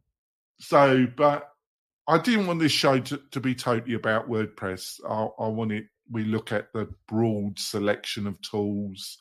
[0.59, 1.51] so, but
[2.07, 4.99] I didn't want this show to, to be totally about WordPress.
[5.07, 5.85] I, I want it.
[6.09, 9.19] We look at the broad selection of tools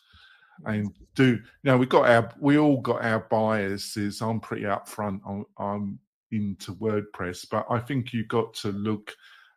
[0.67, 4.21] and do you know we got our we all got our biases.
[4.21, 5.21] I'm pretty upfront
[5.59, 5.99] I'm,
[6.31, 9.15] into wordpress but i think you've got to look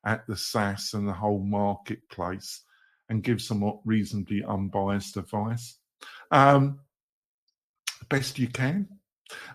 [0.08, 2.64] at the SaaS and the whole marketplace
[3.10, 5.78] and give some reasonably unbiased advice.
[6.32, 6.80] Um,
[8.10, 8.88] best you can.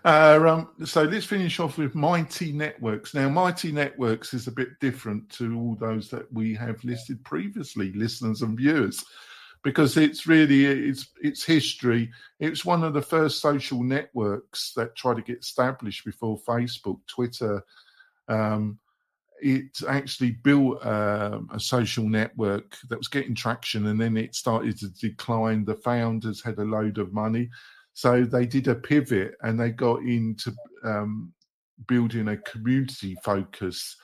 [0.05, 3.15] Uh, um, so let's finish off with Mighty Networks.
[3.15, 7.91] Now, Mighty Networks is a bit different to all those that we have listed previously,
[7.93, 9.03] listeners and viewers
[9.63, 12.11] because it's really it's it's history.
[12.39, 17.63] It's one of the first social networks that tried to get established before Facebook, Twitter.
[18.27, 18.79] Um,
[19.41, 24.77] it actually built um, a social network that was getting traction, and then it started
[24.79, 25.65] to decline.
[25.65, 27.49] The founders had a load of money,
[27.93, 30.51] so they did a pivot and they got into
[30.83, 31.31] um,
[31.87, 33.95] building a community focus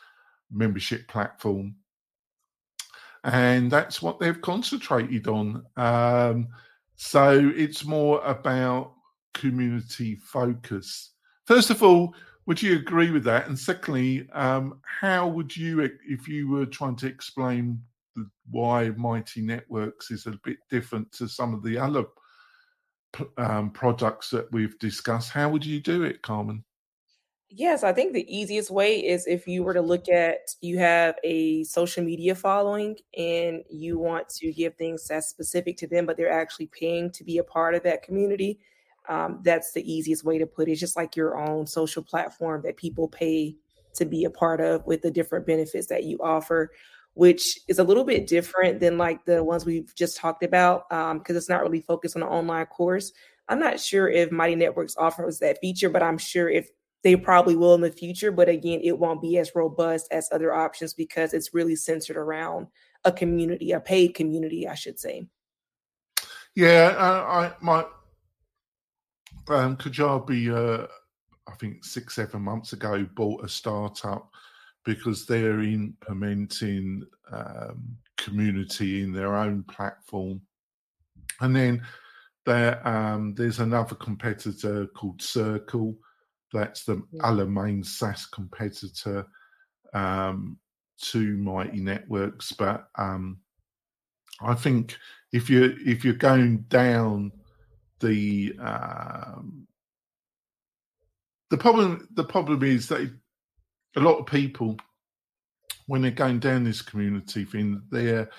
[0.52, 1.76] membership platform
[3.23, 5.63] and that's what they've concentrated on.
[5.77, 6.47] Um,
[6.95, 8.93] so it's more about
[9.34, 11.12] community focus.
[11.45, 12.13] First of all,
[12.45, 13.47] would you agree with that?
[13.47, 17.82] And secondly, um, how would you, if you were trying to explain
[18.49, 22.05] why Mighty Networks is a bit different to some of the other
[23.38, 26.63] um, products that we've discussed, how would you do it, Karmen?
[27.52, 31.16] Yes, I think the easiest way is if you were to look at you have
[31.24, 36.16] a social media following and you want to give things that's specific to them, but
[36.16, 38.60] they're actually paying to be a part of that community.
[39.08, 40.74] Um, that's the easiest way to put it.
[40.74, 43.56] It's just like your own social platform that people pay
[43.96, 46.72] to be a part of with the different benefits that you offer,
[47.16, 51.12] which is a little bit different than like the ones we've just talked about because
[51.12, 53.12] um, it's not really focused on an online course.
[53.48, 56.70] I'm not sure if Mighty Networks offers that feature, but I'm sure if
[57.04, 60.54] they probably will in the future, but again, it won't be as robust as other
[60.54, 62.68] options because it's really centered around
[63.06, 65.28] a community, a paid community, I should say.
[66.56, 67.86] Yeah, uh, I my
[69.48, 70.88] um, Kajabi, uh,
[71.48, 74.30] I think six seven months ago, bought a startup
[74.84, 80.42] because they're implementing um, community in their own platform,
[81.40, 81.82] and then
[82.46, 85.96] there um, there's another competitor called Circle
[86.54, 87.24] that's the yeah.
[87.24, 89.26] other main SaaS competitor
[89.94, 90.58] um,
[91.02, 92.52] to Mighty Networks.
[92.52, 93.40] But um,
[94.42, 94.98] I think
[95.32, 97.32] if you if you're going down
[98.00, 99.68] the um,
[101.50, 103.12] the problem the problem is that
[103.96, 104.78] a lot of people
[105.88, 108.30] when they're going down this community thing they're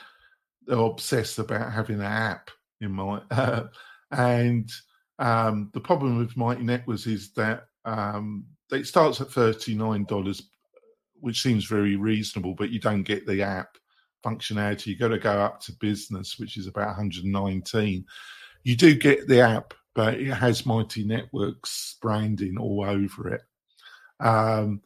[0.66, 3.64] they're obsessed about having an app in my uh,
[4.12, 4.70] and
[5.18, 10.42] um, the problem with Mighty Networks is that um, it starts at $39,
[11.20, 13.76] which seems very reasonable, but you don't get the app
[14.24, 14.86] functionality.
[14.86, 18.04] You've got to go up to business, which is about 119.
[18.62, 23.42] You do get the app, but it has Mighty Networks branding all over it.
[24.20, 24.82] Um,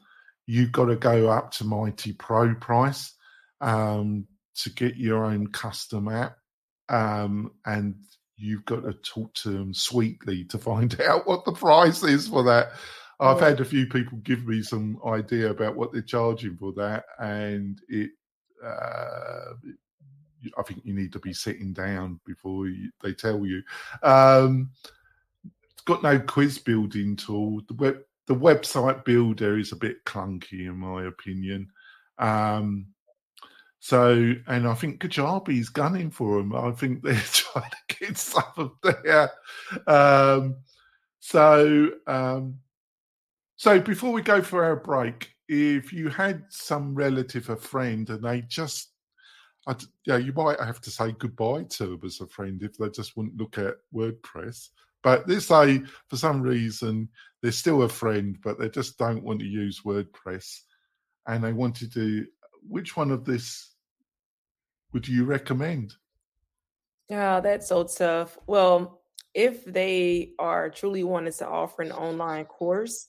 [0.46, 3.12] you've got to go up to Mighty Pro price
[3.60, 4.26] um,
[4.56, 6.36] to get your own custom app,
[6.88, 7.96] um, and
[8.36, 12.42] you've got to talk to them sweetly to find out what the price is for
[12.44, 12.72] that.
[13.20, 17.04] I've had a few people give me some idea about what they're charging for that,
[17.18, 18.10] and it.
[18.64, 19.54] Uh,
[20.58, 23.62] I think you need to be sitting down before you, they tell you.
[24.02, 24.70] Um,
[25.44, 27.62] it's got no quiz building tool.
[27.68, 31.68] The web the website builder is a bit clunky in my opinion.
[32.18, 32.86] Um,
[33.84, 36.54] so, and I think Kajabi's gunning for them.
[36.54, 39.30] I think they're trying to get stuff up there.
[39.86, 40.56] Um,
[41.20, 42.60] so, um,
[43.56, 48.24] so before we go for our break, if you had some relative or friend and
[48.24, 48.88] they just,
[49.66, 52.88] I, yeah, you might have to say goodbye to them as a friend if they
[52.88, 54.70] just wouldn't look at WordPress.
[55.02, 57.10] But let's say for some reason
[57.42, 60.60] they're still a friend, but they just don't want to use WordPress,
[61.26, 62.26] and they wanted to.
[62.66, 63.73] Which one of this
[64.94, 65.96] would you recommend?
[67.10, 68.38] Yeah, that's so tough.
[68.46, 69.02] Well,
[69.34, 73.08] if they are truly wanted to offer an online course,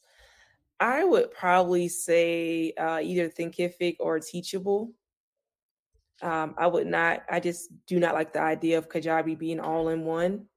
[0.80, 4.92] I would probably say uh, either Thinkific or Teachable.
[6.22, 7.24] Um, I would not.
[7.30, 10.48] I just do not like the idea of Kajabi being all in one.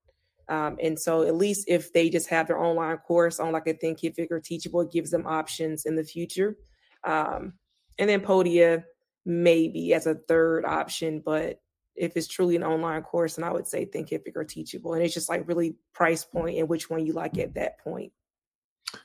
[0.48, 3.74] Um, and so, at least if they just have their online course on like a
[3.74, 6.56] Thinkific or Teachable, it gives them options in the future.
[7.04, 7.52] Um,
[7.98, 8.84] and then Podia
[9.24, 11.60] maybe as a third option, but
[11.94, 14.94] if it's truly an online course, then I would say Thinkific or Teachable.
[14.94, 18.12] And it's just like really price point and which one you like at that point.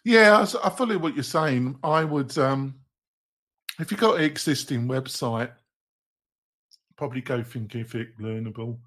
[0.05, 1.77] Yeah, I, fully what you're saying.
[1.83, 2.75] I would, um,
[3.79, 5.51] if you've got an existing website,
[6.95, 8.77] probably go Thinkific, Learnable.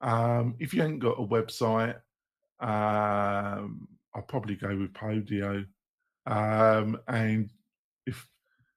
[0.00, 1.96] Um, if you ain't got a website,
[2.60, 5.66] um, I'll probably go with Podia.
[6.26, 7.50] Um, and
[8.06, 8.28] if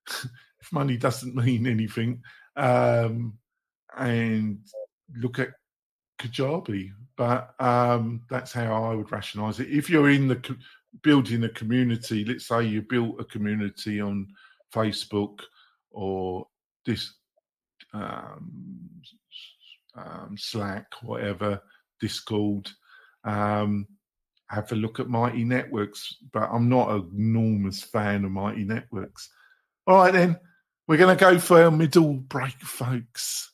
[0.66, 2.22] if money doesn't mean anything,
[2.56, 3.38] um,
[3.98, 4.60] and
[5.16, 5.50] look at
[6.20, 6.92] Kajabi.
[7.18, 9.70] But um, that's how I would rationalise it.
[9.70, 10.56] If you're in the co-
[11.02, 14.28] building a community, let's say you built a community on
[14.74, 15.40] Facebook
[15.92, 16.46] or
[16.86, 17.14] this
[17.94, 18.90] um,
[19.96, 21.62] um, Slack, whatever,
[22.02, 22.70] Discord.
[23.24, 23.88] Um,
[24.50, 29.30] have a look at Mighty Networks, but I'm not an enormous fan of Mighty Networks.
[29.88, 30.38] All right, then,
[30.88, 33.52] we're going to go for our middle break, folks.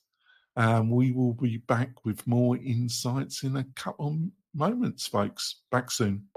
[0.55, 4.17] Um, we will be back with more insights in a couple
[4.53, 5.61] moments, folks.
[5.71, 6.27] Back soon.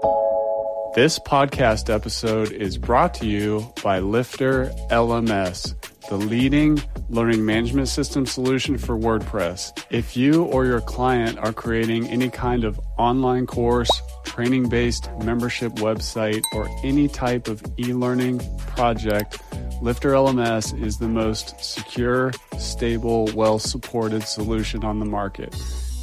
[0.95, 5.75] This podcast episode is brought to you by Lifter LMS
[6.09, 9.85] the leading learning management system solution for WordPress.
[9.89, 13.89] If you or your client are creating any kind of online course,
[14.23, 19.39] training based membership website, or any type of e learning project,
[19.85, 25.55] Lifter LMS is the most secure, stable, well supported solution on the market.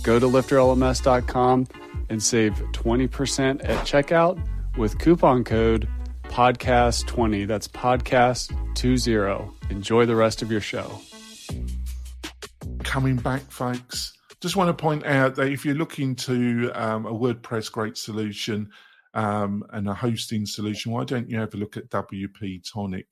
[0.05, 1.67] Go to lifterlms.com
[2.09, 4.41] and save 20% at checkout
[4.79, 5.89] with coupon code
[6.27, 7.45] podcast 20.
[7.47, 9.75] That's podcast 20.
[9.75, 11.01] Enjoy the rest of your show.
[12.85, 14.17] Coming back, folks.
[14.41, 18.71] Just want to point out that if you're looking to um, a WordPress great solution
[19.15, 23.09] um, and a hosting solution, why don't you have a look at WP Tonic?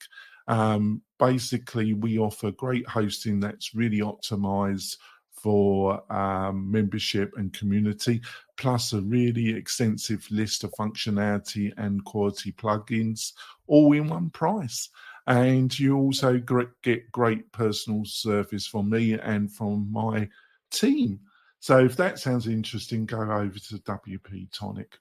[0.47, 4.97] Um, basically, we offer great hosting that's really optimized
[5.31, 8.21] for um, membership and community,
[8.57, 13.33] plus a really extensive list of functionality and quality plugins,
[13.65, 14.89] all in one price.
[15.27, 16.39] And you also
[16.83, 20.29] get great personal service from me and from my
[20.71, 21.19] team.
[21.59, 24.97] So if that sounds interesting, go over to WP Tonic.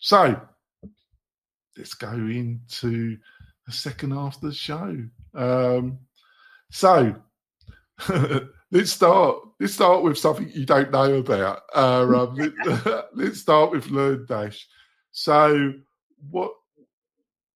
[0.00, 0.38] So
[1.76, 3.16] let's go into
[3.66, 4.96] the second half of the show.
[5.34, 5.98] Um,
[6.70, 7.14] so
[8.70, 9.38] let's start.
[9.60, 11.62] Let's start with something you don't know about.
[11.74, 12.34] Uh, um,
[12.66, 14.66] let, let's start with Learn Dash.
[15.12, 15.72] So,
[16.30, 16.52] what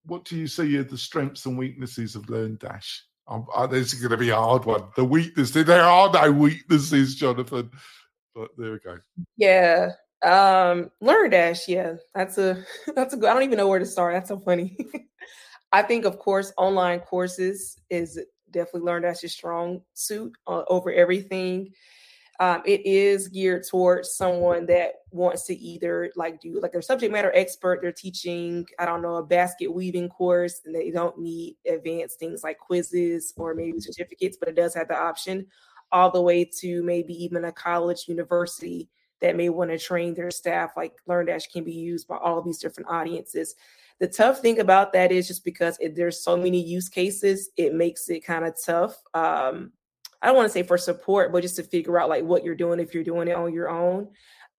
[0.09, 3.01] what do you see are the strengths and weaknesses of LearnDash?
[3.29, 4.85] Um, uh, this is going to be a hard one.
[4.97, 5.67] The weaknesses.
[5.67, 7.71] There are no weaknesses, Jonathan.
[8.35, 8.99] But there we go.
[9.37, 9.91] Yeah.
[10.23, 11.69] Um, LearnDash.
[11.69, 13.29] Yeah, that's a that's a good.
[13.29, 14.15] I don't even know where to start.
[14.15, 14.77] That's so funny.
[15.73, 18.19] I think, of course, online courses is
[18.51, 21.73] definitely LearnDash your strong suit uh, over everything.
[22.41, 27.13] Um, it is geared towards someone that wants to either like do like their subject
[27.13, 31.57] matter expert they're teaching i don't know a basket weaving course and they don't need
[31.67, 35.47] advanced things like quizzes or maybe certificates but it does have the option
[35.93, 38.89] all the way to maybe even a college university
[39.21, 40.73] that may want to train their staff.
[40.77, 43.55] Like LearnDash can be used by all these different audiences.
[44.01, 47.75] The tough thing about that is just because it, there's so many use cases, it
[47.75, 48.97] makes it kind of tough.
[49.15, 49.73] Um,
[50.23, 52.55] I don't want to say for support, but just to figure out like what you're
[52.55, 54.09] doing if you're doing it on your own.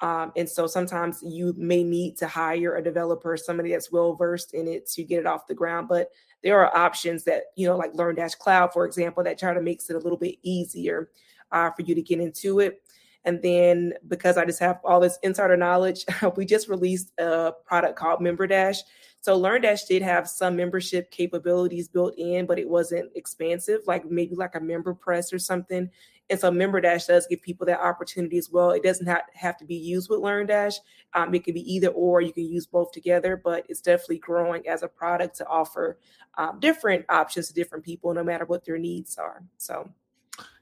[0.02, 4.54] Um, and so sometimes you may need to hire a developer, somebody that's well versed
[4.54, 5.90] in it to get it off the ground.
[5.90, 6.10] But
[6.42, 9.62] there are options that, you know, like Learn Dash Cloud, for example, that try to
[9.62, 11.10] makes it a little bit easier
[11.52, 12.82] uh, for you to get into it.
[13.26, 16.06] And then because I just have all this insider knowledge,
[16.38, 18.78] we just released a product called MemberDash.
[19.22, 24.36] So LearnDash did have some membership capabilities built in, but it wasn't expansive, like maybe
[24.36, 25.90] like a member press or something.
[26.30, 28.70] And so MemberDash does give people that opportunity as well.
[28.72, 30.76] It doesn't have, have to be used with LearnDash.
[31.16, 32.22] Um, it can be either or.
[32.22, 35.98] You can use both together, but it's definitely growing as a product to offer
[36.38, 39.44] um, different options to different people, no matter what their needs are.
[39.58, 39.90] So,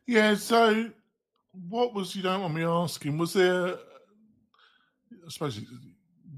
[0.06, 0.36] yeah.
[0.36, 0.90] So,
[1.68, 3.18] what was you don't me asking?
[3.18, 3.76] Was there?
[3.76, 5.60] I suppose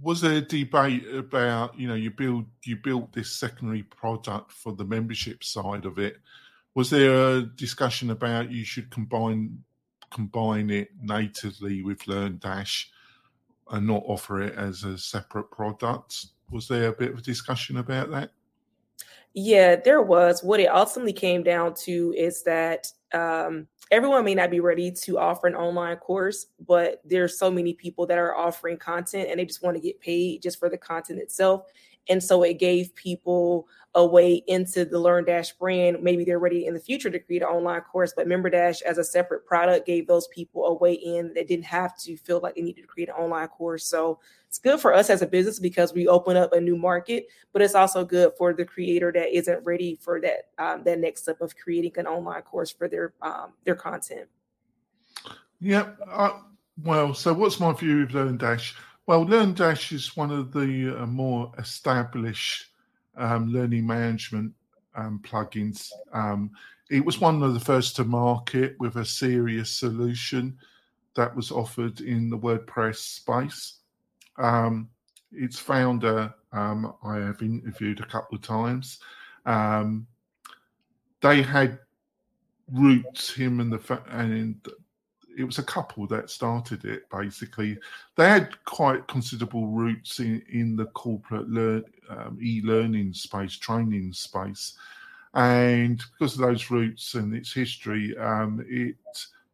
[0.02, 4.74] was there a debate about you know you build you built this secondary product for
[4.74, 6.18] the membership side of it
[6.76, 9.64] was there a discussion about you should combine
[10.10, 12.86] combine it natively with LearnDash
[13.72, 16.28] and not offer it as a separate product?
[16.50, 18.32] Was there a bit of a discussion about that?
[19.34, 20.44] Yeah, there was.
[20.44, 25.20] What it ultimately came down to is that um, everyone may not be ready to
[25.20, 29.46] offer an online course, but there's so many people that are offering content and they
[29.46, 31.66] just want to get paid just for the content itself.
[32.10, 36.02] And so it gave people a way into the Learn Dash brand.
[36.02, 38.98] Maybe they're ready in the future to create an online course, but Member Dash as
[38.98, 42.56] a separate product gave those people a way in that didn't have to feel like
[42.56, 43.86] they needed to create an online course.
[43.86, 47.28] So it's good for us as a business because we open up a new market,
[47.52, 51.24] but it's also good for the creator that isn't ready for that um, that next
[51.24, 54.28] step of creating an online course for their um, their content.
[55.60, 55.90] Yeah.
[56.08, 56.40] Uh,
[56.84, 58.74] well, so what's my view of LearnDash?
[59.10, 62.68] Well, LearnDash is one of the uh, more established
[63.18, 64.54] um, learning management
[64.94, 65.90] um, plugins.
[66.14, 66.52] Um,
[66.92, 70.60] it was one of the first to market with a serious solution
[71.16, 73.80] that was offered in the WordPress space.
[74.38, 74.88] Um,
[75.32, 79.00] its founder, um, I have interviewed a couple of times.
[79.44, 80.06] Um,
[81.22, 81.80] they had
[82.72, 84.64] roots, him and the and
[85.38, 87.78] it was a couple that started it basically.
[88.16, 94.78] They had quite considerable roots in, in the corporate learn, um, e-learning space, training space,
[95.34, 98.96] and because of those roots and its history, um, it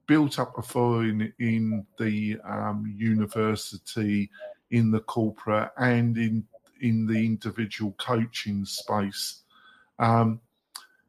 [0.08, 4.30] built up a following in the um, university,
[4.72, 6.46] in the corporate, and in
[6.82, 9.42] in the individual coaching space.
[10.00, 10.40] Um,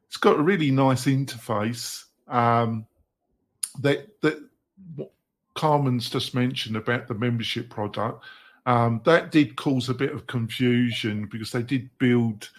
[0.07, 2.05] it's got a really nice interface.
[2.27, 2.85] Um,
[3.81, 4.39] that that
[4.95, 5.11] what
[5.55, 8.23] Karmen's just mentioned about the membership product,
[8.65, 12.49] um, that did cause a bit of confusion because they did build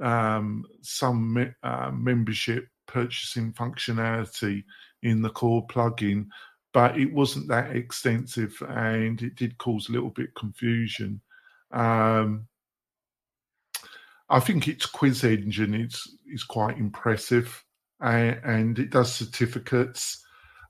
[0.00, 4.64] um, some me- uh, membership purchasing functionality
[5.02, 6.26] in the core plugin,
[6.72, 11.20] but it wasn't that extensive and it did cause a little bit confusion.
[11.70, 12.48] Um,
[14.30, 17.64] I think its quiz engine is is quite impressive,
[18.00, 20.24] and, and it does certificates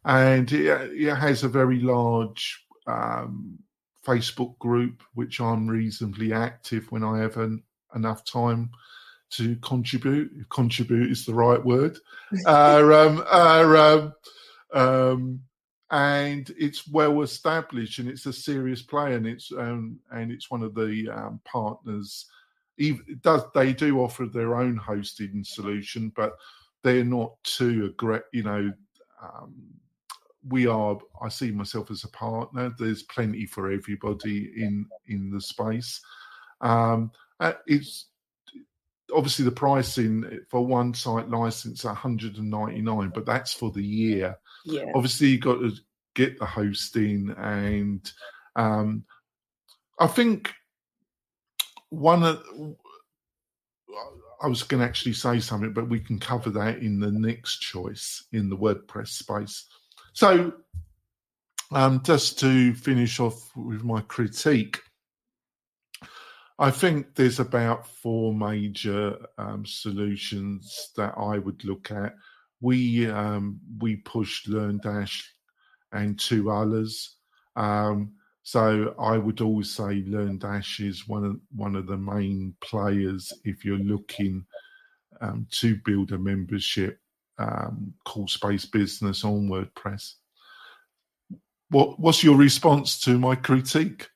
[0.04, 3.58] and it, it has a very large um,
[4.06, 7.62] Facebook group, which I'm reasonably active when I have an,
[7.94, 8.70] enough time
[9.30, 10.32] to contribute.
[10.38, 11.98] If contribute is the right word.
[12.46, 14.10] uh, um, uh,
[14.72, 15.40] um,
[15.90, 20.62] and it's well established, and it's a serious play, and it's um, and it's one
[20.62, 22.26] of the um, partners.
[22.78, 26.36] Even, does they do offer their own hosting solution, but
[26.82, 28.26] they're not too aggressive.
[28.32, 28.72] You know,
[29.22, 29.54] um,
[30.46, 32.72] we are i see myself as a partner.
[32.78, 36.00] There's plenty for everybody in in the space.
[36.60, 37.10] Um
[37.40, 38.06] uh, it's
[39.14, 44.36] obviously the pricing for one site license 199 but that's for the year.
[44.64, 44.92] Yeah.
[44.94, 45.72] Obviously you've got to
[46.14, 48.10] get the hosting and
[48.56, 49.04] um
[50.00, 50.52] i think
[51.90, 52.42] one of
[54.40, 57.58] I was going to actually say something, but we can cover that in the next
[57.58, 59.66] choice in the WordPress space.
[60.18, 60.52] So,
[61.70, 64.80] um, just to finish off with my critique,
[66.58, 72.16] I think there's about four major um, solutions that I would look at.
[72.60, 75.22] We um, we pushed LearnDash
[75.92, 77.14] and two others.
[77.54, 83.32] Um, so I would always say LearnDash is one of one of the main players
[83.44, 84.44] if you're looking
[85.20, 86.98] um, to build a membership
[87.38, 90.14] um, course based business on WordPress.
[91.70, 94.08] what what's your response to my critique?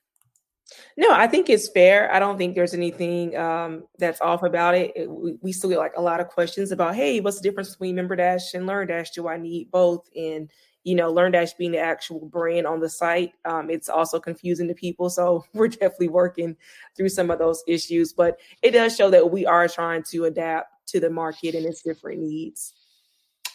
[0.95, 2.13] No, I think it's fair.
[2.13, 4.91] I don't think there's anything um, that's off about it.
[4.95, 7.71] it we, we, still get like a lot of questions about, hey, what's the difference
[7.71, 9.13] between MemberDash and LearnDash?
[9.13, 10.07] Do I need both?
[10.15, 10.51] And
[10.83, 14.73] you know, LearnDash being the actual brand on the site, um, it's also confusing to
[14.73, 15.09] people.
[15.09, 16.55] So we're definitely working
[16.95, 20.87] through some of those issues, but it does show that we are trying to adapt
[20.87, 22.73] to the market and its different needs.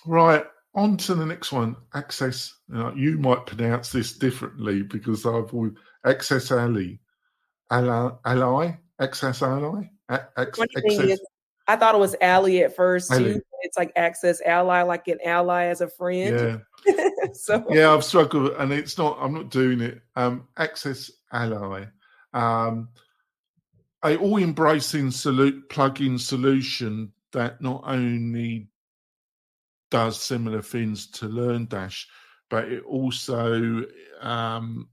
[0.07, 0.45] Right.
[0.75, 1.77] On to the next one.
[1.95, 2.55] Access.
[2.75, 5.53] Uh, you might pronounce this differently because I've
[6.05, 6.99] Access Ally.
[7.71, 9.91] Ally, ally, Access Ally.
[10.09, 11.21] Access, is,
[11.67, 13.43] I thought it was Ally at first too.
[13.63, 16.63] It's like Access Ally, like an ally as a friend.
[16.87, 16.99] Yeah.
[17.33, 19.19] so yeah, I've struggled, and it's not.
[19.21, 20.01] I'm not doing it.
[20.17, 21.85] Um, Access Ally.
[22.33, 22.89] Um,
[24.05, 28.69] a all embracing salute plug-in solution that not only
[29.91, 32.05] does similar things to LearnDash,
[32.51, 33.85] but it also
[34.21, 34.89] um,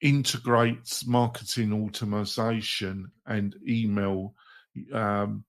[0.00, 4.34] integrates marketing automation and email.
[4.92, 5.44] Um,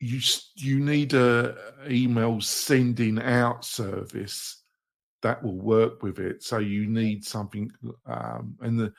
[0.00, 0.20] you
[0.54, 1.56] you need a
[1.88, 4.62] email sending out service
[5.22, 6.42] that will work with it.
[6.42, 7.72] So you need something,
[8.06, 8.92] um, and the,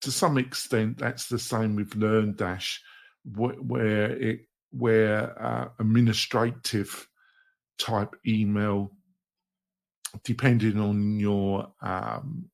[0.00, 2.78] to some extent, that's the same with learn LearnDash,
[3.24, 4.46] where it
[4.76, 7.08] where uh, administrative
[7.78, 8.92] type email,
[10.24, 12.44] depending on your um,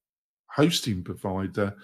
[0.46, 1.74] hosting provider,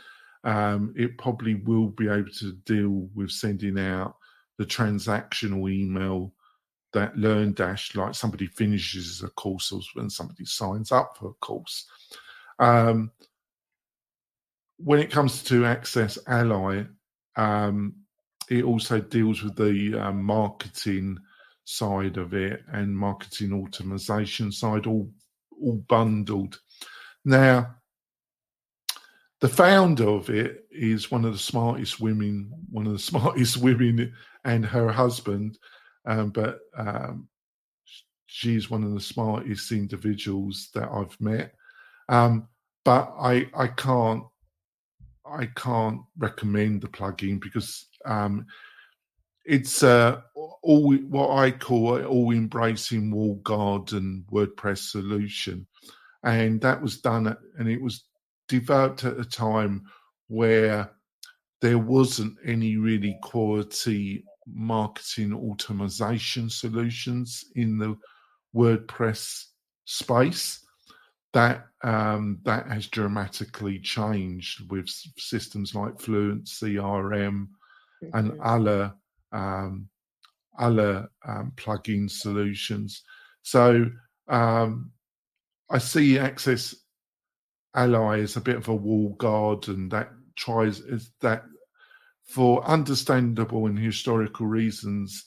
[0.45, 4.17] um, it probably will be able to deal with sending out
[4.59, 6.33] the transactional email
[6.93, 11.35] that learn dash like somebody finishes a course or when somebody signs up for a
[11.35, 11.87] course.
[12.59, 13.11] Um,
[14.79, 16.85] when it comes to Access Ally,
[17.37, 17.95] um,
[18.49, 21.19] it also deals with the um, marketing
[21.65, 25.11] side of it and marketing automation side, all
[25.61, 26.61] all bundled.
[27.25, 27.77] Now,
[29.41, 34.13] the founder of it is one of the smartest women, one of the smartest women,
[34.45, 35.59] and her husband.
[36.05, 37.29] Um, but um,
[38.27, 41.53] she's one of the smartest individuals that I've met.
[42.09, 42.49] Um,
[42.85, 44.23] but I I can't
[45.29, 48.47] I can't recommend the plugin because um,
[49.45, 55.67] it's uh, all what I call all embracing wall garden WordPress solution,
[56.25, 58.05] and that was done at, and it was
[58.49, 59.85] developed at a time
[60.29, 60.91] where
[61.61, 67.97] there wasn't any really quality marketing automation solutions in the
[68.55, 69.45] WordPress
[69.85, 70.61] space.
[71.33, 74.89] That um, that has dramatically changed with
[75.19, 77.49] systems like Fluent CRM
[78.03, 78.17] mm-hmm.
[78.17, 78.95] and other
[79.33, 79.89] um,
[80.59, 83.03] other um, plugin solutions.
[83.43, 83.91] So
[84.29, 84.91] um,
[85.71, 86.75] I see Access
[87.75, 91.45] Ally as a bit of a wall guard, and that tries is that
[92.25, 95.25] for understandable and historical reasons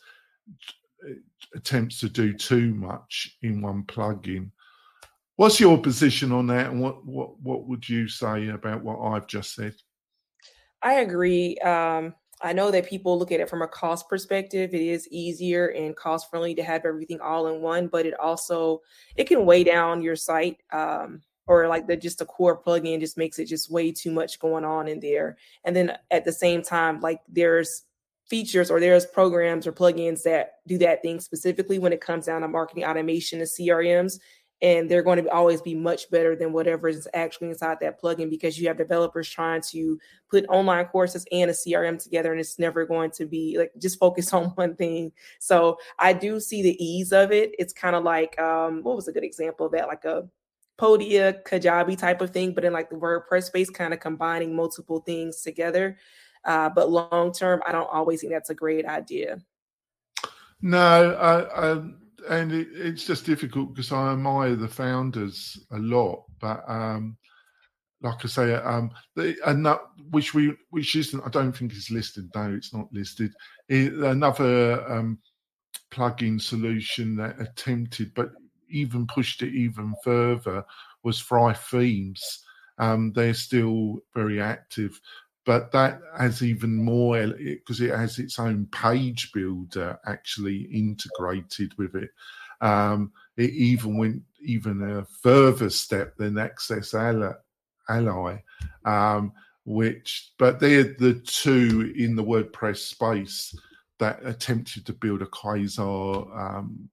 [1.55, 4.51] attempts to do too much in one plugin
[5.39, 9.25] What's your position on that, and what what what would you say about what I've
[9.25, 9.73] just said?
[10.83, 11.55] I agree.
[11.59, 14.73] Um, I know that people look at it from a cost perspective.
[14.73, 18.81] It is easier and cost friendly to have everything all in one, but it also
[19.15, 20.57] it can weigh down your site.
[20.71, 24.39] Um, or like the just a core plugin just makes it just way too much
[24.39, 25.35] going on in there.
[25.65, 27.85] And then at the same time, like there's
[28.29, 32.41] features or there's programs or plugins that do that thing specifically when it comes down
[32.41, 34.19] to marketing automation and CRMs
[34.61, 38.29] and they're going to always be much better than whatever is actually inside that plugin
[38.29, 39.99] because you have developers trying to
[40.29, 43.99] put online courses and a crm together and it's never going to be like just
[43.99, 45.11] focus on one thing.
[45.39, 47.55] So i do see the ease of it.
[47.57, 49.87] It's kind of like um what was a good example of that?
[49.87, 50.27] Like a
[50.77, 54.99] podia kajabi type of thing but in like the wordpress space kind of combining multiple
[54.99, 55.97] things together.
[56.45, 59.39] Uh, but long term i don't always think that's a great idea.
[60.61, 61.81] No i, I
[62.27, 67.17] and it, it's just difficult because I admire the founders a lot, but um,
[68.01, 72.29] like I say, um, the, another, which we which isn't, I don't think is listed.
[72.35, 73.33] No, it's not listed.
[73.67, 75.19] It, another um,
[75.91, 78.31] plugin solution that attempted, but
[78.69, 80.63] even pushed it even further
[81.03, 82.45] was Thrive Themes.
[82.77, 84.99] Um, they're still very active,
[85.45, 91.95] but that has even more because it has its own page builder actually integrated with
[91.95, 92.09] it.
[92.61, 97.33] Um, it even went even a further step than Access Ally
[98.85, 99.33] um,
[99.65, 103.55] which but they're the two in the WordPress space
[103.99, 106.89] that attempted to build a quasar um,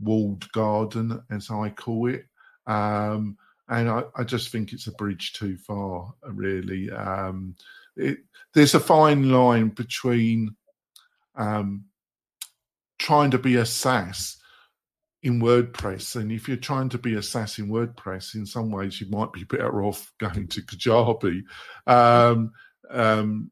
[0.00, 2.26] walled garden, as I call it.
[2.66, 3.36] Um,
[3.68, 6.90] and I, I, just think it's a bridge too far, really.
[6.90, 7.54] Um,
[7.96, 8.18] it,
[8.54, 10.56] there's a fine line between
[11.36, 11.84] um,
[12.98, 14.38] trying to be a SaaS
[15.22, 19.00] in WordPress, and if you're trying to be a SaaS in WordPress, in some ways
[19.00, 21.42] you might be better off going to Kajabi.
[21.86, 22.52] Um,
[22.90, 23.50] um,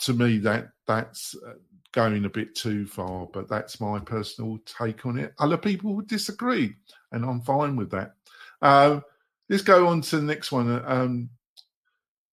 [0.00, 1.54] to me, that that's uh,
[1.92, 5.34] going a bit too far, but that's my personal take on it.
[5.38, 6.74] Other people would disagree,
[7.12, 8.14] and I'm fine with that.
[8.60, 9.00] Uh,
[9.52, 10.82] let's go on to the next one.
[10.86, 11.28] Um,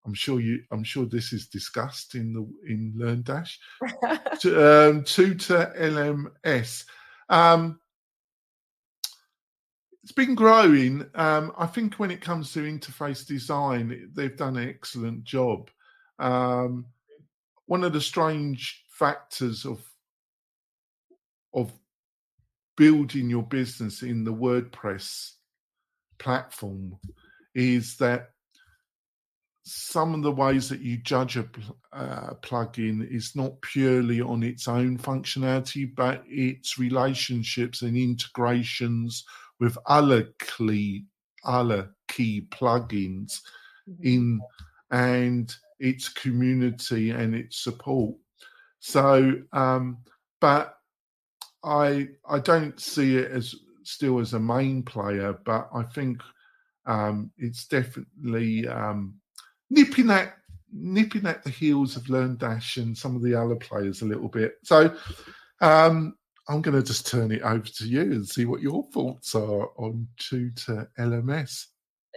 [0.06, 0.62] I'm sure you.
[0.72, 3.56] I'm sure this is discussed in the in LearnDash.
[4.40, 6.86] to, um, Tutor LMS.
[7.28, 7.78] Um,
[10.02, 11.04] it's been growing.
[11.14, 15.68] Um, I think when it comes to interface design, they've done an excellent job.
[16.18, 16.86] Um,
[17.66, 19.82] one of the strange factors of
[21.52, 21.70] of
[22.78, 25.32] building your business in the WordPress
[26.20, 26.96] platform
[27.54, 28.30] is that
[29.64, 31.44] some of the ways that you judge a
[31.92, 39.24] uh, plugin is not purely on its own functionality, but its relationships and integrations
[39.58, 41.04] with other key
[41.44, 43.40] other key plugins
[43.88, 44.02] mm-hmm.
[44.02, 44.40] in
[44.90, 48.14] and its community and its support.
[48.80, 49.98] So, um,
[50.40, 50.74] but
[51.62, 53.54] I I don't see it as
[53.90, 56.20] still as a main player, but I think
[56.86, 59.14] um, it's definitely um,
[59.70, 60.34] nipping at
[60.72, 64.54] nipping at the heels of LearnDash and some of the other players a little bit.
[64.62, 64.94] So
[65.60, 66.14] um,
[66.48, 69.70] I'm going to just turn it over to you and see what your thoughts are
[69.76, 71.66] on Tutor LMS.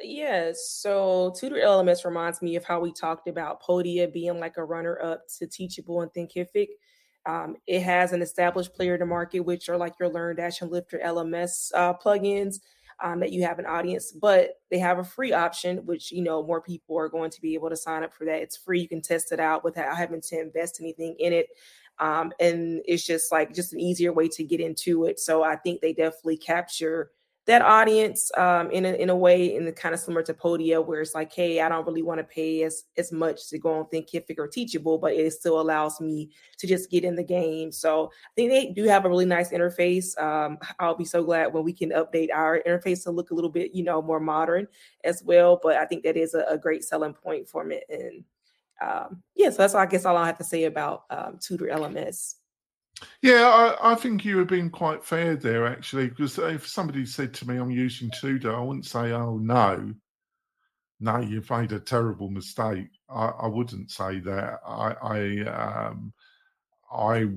[0.02, 0.70] Yes.
[0.70, 5.00] So Tutor LMS reminds me of how we talked about Podia being like a runner
[5.02, 6.70] up to Teachable and Thinkific.
[7.26, 11.00] Um, it has an established player to market, which are like your LearnDash and Lifter
[11.04, 12.60] LMS uh, plugins
[13.02, 16.46] um, that you have an audience, but they have a free option, which you know
[16.46, 18.42] more people are going to be able to sign up for that.
[18.42, 21.48] It's free; you can test it out without having to invest anything in it,
[22.00, 25.20] um, and it's just like just an easier way to get into it.
[25.20, 27.12] So I think they definitely capture
[27.46, 30.86] that audience um, in a, in a way in the kind of similar to Podia,
[30.86, 33.80] where it's like, hey, I don't really want to pay as as much to go
[33.80, 37.72] on Thinkific or Teachable, but it still allows me to just get in the game.
[37.72, 40.18] So I think they do have a really nice interface.
[40.22, 43.50] Um, I'll be so glad when we can update our interface to look a little
[43.50, 44.68] bit, you know, more modern
[45.04, 45.60] as well.
[45.62, 47.82] But I think that is a, a great selling point for me.
[47.90, 48.24] And
[48.82, 52.36] um, yeah, so that's I guess all I have to say about um, Tutor LMS.
[53.22, 57.34] Yeah, I, I, think you were being quite fair there, actually, because if somebody said
[57.36, 59.94] to me, I'm using Tutor, I wouldn't say, oh, no,
[61.00, 62.88] no, you've made a terrible mistake.
[63.10, 64.60] I, I wouldn't say that.
[64.66, 66.14] I, I, um,
[66.92, 67.28] I,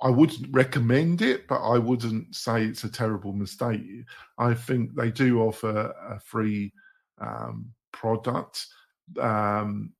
[0.00, 3.82] I wouldn't recommend it, but I wouldn't say it's a terrible mistake.
[4.38, 6.72] I think they do offer a free
[7.20, 8.66] um, product.
[9.18, 9.92] Um,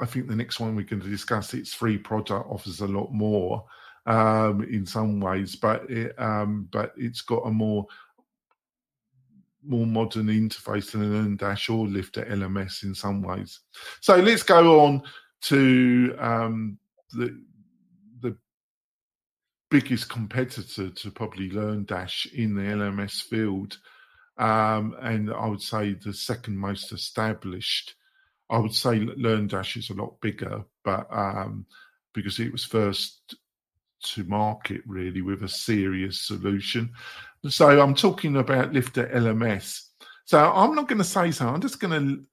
[0.00, 3.12] I think the next one we're going to discuss, its free product offers a lot
[3.12, 3.64] more
[4.06, 7.86] um, in some ways, but it, um, but it's got a more
[9.62, 13.60] more modern interface than LearnDash or Lifter LMS in some ways.
[14.00, 15.02] So let's go on
[15.42, 16.78] to um,
[17.12, 17.38] the
[18.20, 18.36] the
[19.70, 23.78] biggest competitor to probably LearnDash in the LMS field,
[24.38, 27.96] um, and I would say the second most established
[28.50, 31.66] I would say LearnDash is a lot bigger, but um,
[32.12, 33.36] because it was first
[34.02, 36.92] to market really with a serious solution.
[37.48, 39.82] So I'm talking about Lifter LMS.
[40.24, 41.48] So I'm not going to say so.
[41.48, 42.24] I'm just going to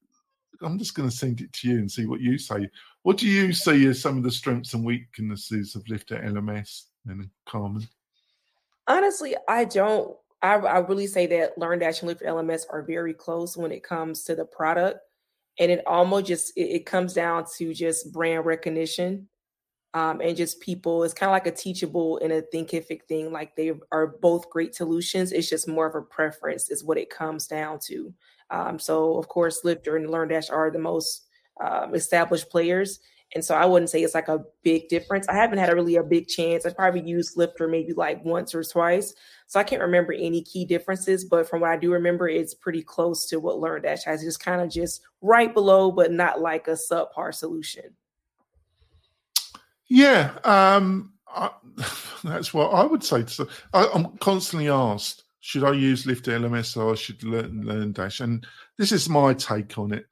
[0.66, 2.68] I'm just going to send it to you and see what you say.
[3.04, 7.30] What do you see as some of the strengths and weaknesses of Lifter LMS, and
[7.48, 7.88] Karmen?
[8.88, 10.16] Honestly, I don't.
[10.42, 14.24] I, I really say that LearnDash and Lifter LMS are very close when it comes
[14.24, 15.00] to the product
[15.60, 19.28] and it almost just it, it comes down to just brand recognition
[19.94, 23.56] um, and just people it's kind of like a teachable and a thinkific thing like
[23.56, 27.48] they are both great solutions it's just more of a preference is what it comes
[27.48, 28.14] down to.
[28.50, 31.26] Um, so of course lifter and Learn Dash are the most
[31.64, 33.00] um, established players
[33.36, 35.28] and so I wouldn't say it's like a big difference.
[35.28, 36.66] I haven't had a really a big chance.
[36.66, 39.14] I've probably used Lifter maybe like once or twice.
[39.48, 42.82] So I can't remember any key differences, but from what I do remember, it's pretty
[42.82, 44.24] close to what Learn Dash has.
[44.24, 47.96] It's kind of just right below, but not like a subpar solution.
[49.88, 51.52] Yeah, um, I,
[52.24, 53.24] that's what I would say.
[53.24, 58.20] To, I, I'm constantly asked, should I use Lifter LMS or should learn, learn Dash?
[58.22, 58.46] And
[58.78, 60.06] this is my take on it.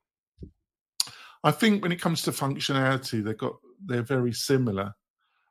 [1.45, 3.53] I think when it comes to functionality, they've got
[3.85, 4.93] they're very similar.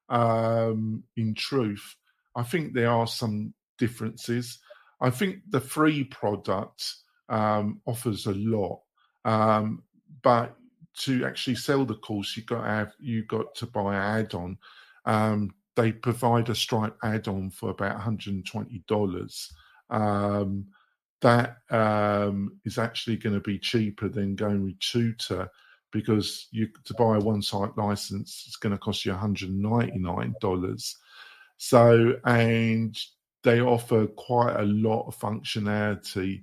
[0.09, 1.97] Um, in truth,
[2.35, 4.59] I think there are some differences.
[5.01, 6.85] I think the free product
[7.29, 8.81] um, offers a lot,
[9.25, 9.85] um,
[10.23, 10.57] but
[10.99, 14.59] to actually sell the course, you got to have you got to buy an add-on.
[15.05, 19.53] Um, they provide a Stripe add-on for about $120.
[19.91, 20.67] Um,
[21.21, 25.49] that um, is actually going to be cheaper than going with Tutor
[25.95, 30.95] because you to buy a one-site license it's going to cost you $199.
[31.57, 32.99] So and
[33.45, 36.43] they offer quite a lot of functionality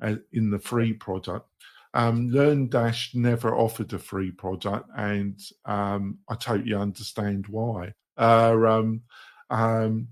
[0.00, 1.48] uh, in the free product.
[1.94, 7.92] Um, LearnDash never offered a free product, and um, I totally understand why.
[8.16, 9.02] Uh, um,
[9.50, 10.08] um,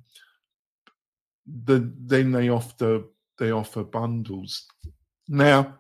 [1.46, 3.04] the, then they offer
[3.38, 4.66] they offer bundles.
[5.28, 5.78] Now,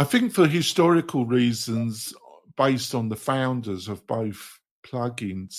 [0.00, 2.14] I think for historical reasons,
[2.56, 5.58] based on the founders of both plugins,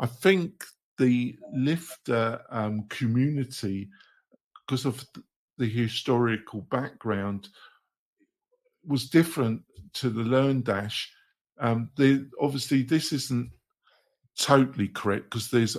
[0.00, 0.64] I think
[0.96, 3.90] the Lifter um, community,
[4.66, 5.04] because of
[5.58, 7.50] the historical background,
[8.86, 9.60] was different
[9.92, 11.04] to the LearnDash.
[11.60, 13.50] Um, they, obviously, this isn't
[14.38, 15.76] totally correct because there's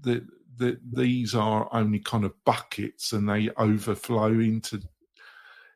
[0.00, 0.26] the,
[0.56, 4.82] the these are only kind of buckets and they overflow into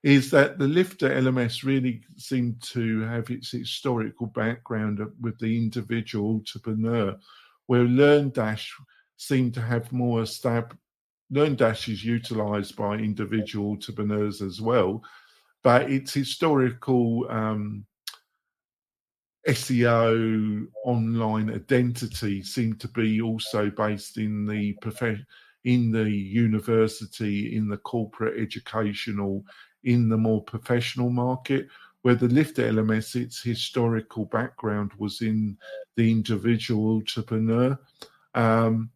[0.04, 6.34] is that the lifter LMS really seemed to have its historical background with the individual
[6.34, 7.16] entrepreneur,
[7.68, 8.68] where LearnDash
[9.16, 10.78] seemed to have more established.
[11.32, 15.02] LearnDash is utilized by individual entrepreneurs as well,
[15.62, 17.86] but its historical um,
[19.48, 25.24] SEO online identity seemed to be also based in the prof-
[25.64, 29.42] in the university, in the corporate educational,
[29.84, 31.68] in the more professional market.
[32.02, 35.56] Where the Lifter LMS, its historical background was in
[35.96, 37.78] the individual entrepreneur,
[38.34, 38.90] um,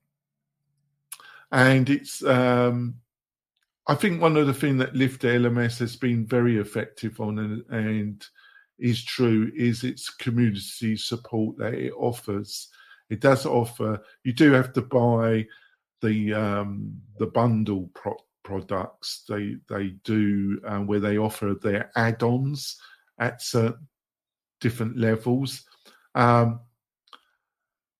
[1.53, 2.23] and it's.
[2.23, 2.97] Um,
[3.87, 7.65] I think one of the things that Lifter LMS has been very effective on, and,
[7.71, 8.27] and
[8.79, 12.69] is true is its community support that it offers.
[13.11, 14.03] It does offer.
[14.25, 15.47] You do have to buy
[16.01, 19.25] the um, the bundle pro- products.
[19.29, 22.81] They they do um, where they offer their add-ons
[23.19, 23.89] at certain
[24.61, 25.65] different levels.
[26.15, 26.61] Um,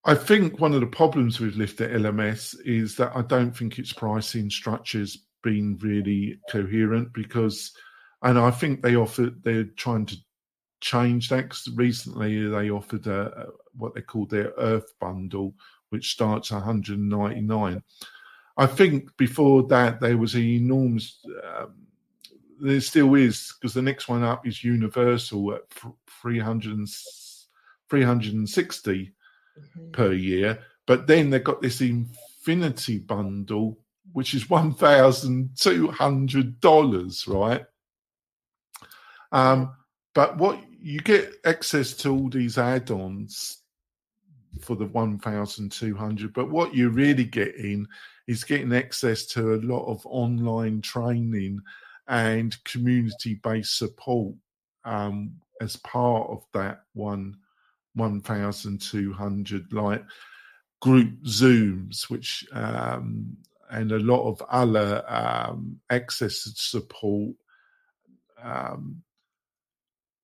[0.05, 3.93] I think one of the problems with Lifter LMS is that I don't think its
[3.93, 7.73] pricing structure's been really coherent because,
[8.23, 10.17] and I think they offer they're trying to
[10.81, 15.55] change that because recently they offered a, a, what they call their Earth bundle,
[15.91, 17.83] which starts 199.
[18.59, 21.25] I think before that there was an enormous.
[21.57, 21.75] Um,
[22.61, 25.63] there still is because the next one up is Universal at
[26.21, 26.89] 300,
[27.89, 29.91] 360 mm-hmm.
[29.93, 33.79] per year, but then they've got this Infinity bundle,
[34.13, 37.65] which is one thousand two hundred dollars, right?
[39.31, 39.73] Um,
[40.15, 43.59] but what you get access to all these add-ons
[44.59, 47.87] for the 1200 but what you're really getting
[48.27, 51.61] is getting access to a lot of online training
[52.09, 54.35] and community-based support
[54.85, 57.37] um, as part of that one
[57.95, 60.05] 1200 like
[60.81, 63.37] group zooms which um,
[63.71, 67.35] and a lot of other um, access to support
[68.43, 69.03] um,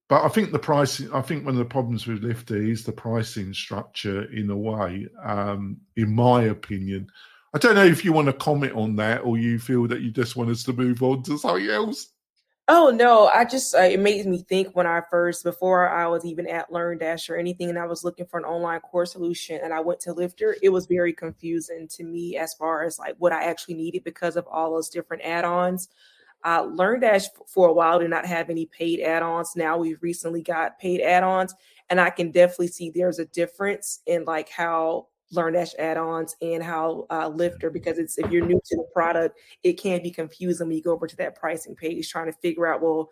[0.09, 2.93] but I think the pricing, I think one of the problems with Lifter is the
[2.93, 7.09] pricing structure in a way, um, in my opinion.
[7.55, 10.11] I don't know if you want to comment on that or you feel that you
[10.11, 12.09] just want us to move on to something else.
[12.67, 16.25] Oh no, I just uh, it made me think when I first before I was
[16.25, 19.61] even at Learn Dash or anything, and I was looking for an online course solution,
[19.63, 20.57] and I went to Lifter.
[20.63, 24.37] It was very confusing to me as far as like what I actually needed because
[24.37, 25.91] of all those different add-ons.
[26.45, 29.57] Uh, LearnDash for a while did not have any paid add-ons.
[29.57, 31.55] Now we've recently got paid add-ons,
[31.89, 37.07] and I can definitely see there's a difference in like how LearnDash add-ons and how
[37.11, 40.77] uh, Lifter because it's if you're new to the product, it can be confusing when
[40.77, 43.11] you go over to that pricing page trying to figure out well.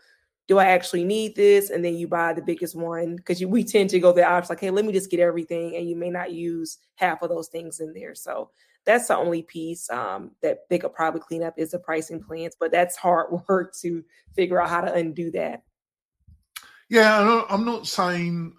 [0.48, 1.70] Do I actually need this?
[1.70, 4.60] And then you buy the biggest one because we tend to go the option like,
[4.60, 7.80] hey, let me just get everything, and you may not use half of those things
[7.80, 8.14] in there.
[8.14, 8.50] So
[8.84, 12.56] that's the only piece um, that they could probably clean up is the pricing plans,
[12.58, 14.04] but that's hard work to
[14.34, 15.62] figure out how to undo that.
[16.88, 18.52] Yeah, I'm not saying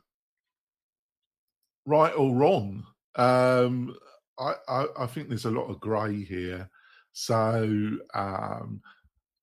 [1.85, 2.83] right or wrong.
[3.15, 3.95] Um,
[4.39, 6.67] I, I, I, think there's a lot of grey here.
[7.11, 8.81] So um,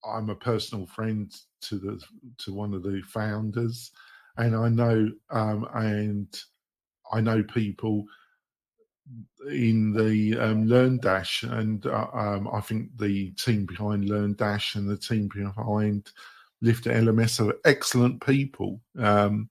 [0.05, 2.01] I'm a personal friend to the
[2.39, 3.93] to one of the founders,
[4.37, 6.41] and I know um, and
[7.13, 8.05] I know people
[9.49, 14.89] in the um, LearnDash, and uh, um, I think the team behind Learn Dash and
[14.89, 16.11] the team behind
[16.63, 18.81] Lift LMS are excellent people.
[18.99, 19.49] Um,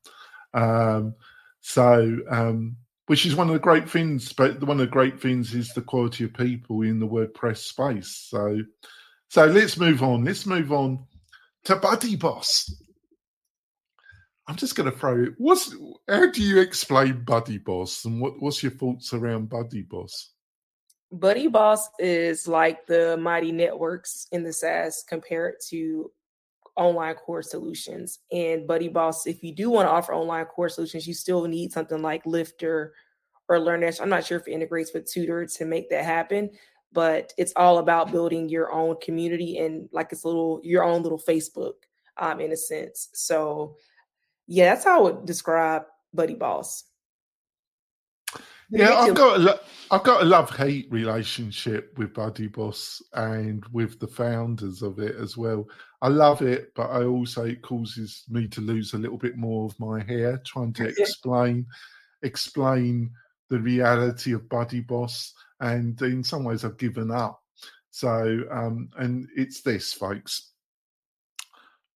[0.53, 1.15] um,
[1.61, 2.75] so, um,
[3.07, 5.81] which is one of the great things, but one of the great things is the
[5.81, 8.27] quality of people in the WordPress space.
[8.29, 8.59] So,
[9.29, 10.23] so let's move on.
[10.23, 11.05] Let's move on
[11.65, 12.71] to Buddy Boss.
[14.49, 15.33] I'm just going to throw it.
[15.37, 15.75] What's
[16.09, 20.31] how do you explain Buddy Boss, and what, what's your thoughts around Buddy Boss?
[21.11, 26.11] Buddy Boss is like the mighty networks in the SaaS compared to
[26.75, 28.19] online course solutions.
[28.31, 31.71] And Buddy Boss, if you do want to offer online course solutions, you still need
[31.71, 32.95] something like Lifter
[33.49, 34.01] or LearnDash.
[34.01, 36.49] I'm not sure if it integrates with Tutor to make that happen,
[36.91, 41.19] but it's all about building your own community and like it's little your own little
[41.19, 41.73] Facebook
[42.17, 43.09] um, in a sense.
[43.13, 43.75] So
[44.49, 46.83] yeah, that's how I would describe Buddy Boss.
[48.71, 49.59] Yeah, I've got a,
[49.91, 55.15] I've got a love hate relationship with Buddy Boss and with the founders of it
[55.17, 55.67] as well.
[56.01, 59.65] I love it, but I also it causes me to lose a little bit more
[59.65, 61.67] of my hair trying to explain
[62.23, 63.11] explain
[63.49, 67.39] the reality of Buddy Boss, and in some ways I've given up.
[67.91, 70.53] So, um, and it's this, folks.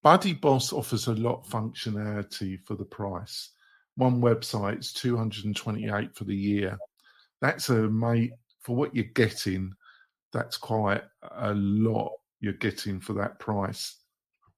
[0.03, 3.51] Buddy Boss offers a lot of functionality for the price.
[3.95, 6.77] One website's 228 for the year.
[7.39, 9.73] That's a mate for what you're getting.
[10.33, 11.03] That's quite
[11.37, 13.95] a lot you're getting for that price.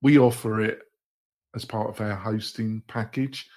[0.01, 0.79] We offer it
[1.55, 3.47] as part of our hosting package.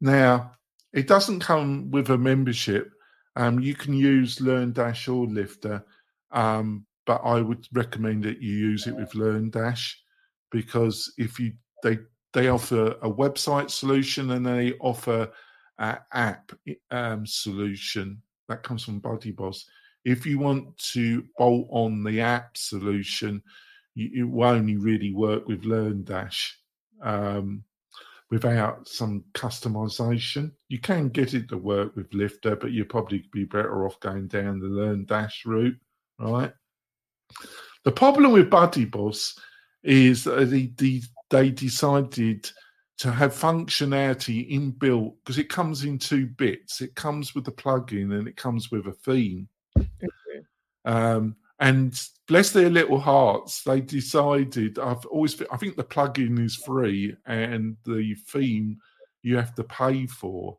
[0.00, 0.52] Now,
[0.94, 2.90] it doesn't come with a membership.
[3.36, 5.84] Um, you can use Learn Dash or Lifter,
[6.30, 9.96] um, but I would recommend that you use it with LearnDash
[10.56, 11.52] because if you
[11.82, 11.98] they
[12.32, 15.30] they offer a website solution and they offer
[15.78, 16.50] an app
[16.90, 19.66] um, solution that comes from Buddy Boss.
[20.04, 23.42] If you want to bolt on the app solution,
[23.94, 26.52] you, it will only really work with LearnDash
[27.02, 27.62] um,
[28.30, 30.52] without some customization.
[30.68, 34.28] You can get it to work with Lifter, but you'd probably be better off going
[34.28, 35.78] down the LearnDash route,
[36.18, 36.52] right?
[37.84, 39.38] The problem with Buddy Boss
[39.86, 42.50] is that they, they decided
[42.98, 46.80] to have functionality inbuilt because it comes in two bits.
[46.80, 49.48] It comes with the plugin and it comes with a theme.
[49.78, 50.44] Okay.
[50.84, 54.78] Um, and bless their little hearts, they decided.
[54.78, 58.78] I've always, I think the plugin is free and the theme
[59.22, 60.58] you have to pay for.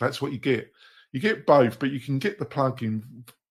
[0.00, 0.70] That's what you get.
[1.12, 3.02] You get both, but you can get the plugin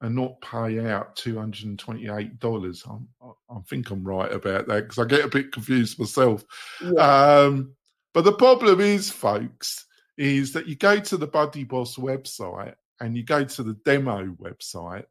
[0.02, 2.84] and not pay out two hundred and twenty-eight dollars.
[2.88, 6.44] I, I think I'm right about that because I get a bit confused myself.
[6.82, 7.02] Yeah.
[7.02, 7.74] Um,
[8.14, 9.86] but the problem is, folks,
[10.18, 14.26] is that you go to the Buddy Boss website and you go to the demo
[14.42, 15.06] website.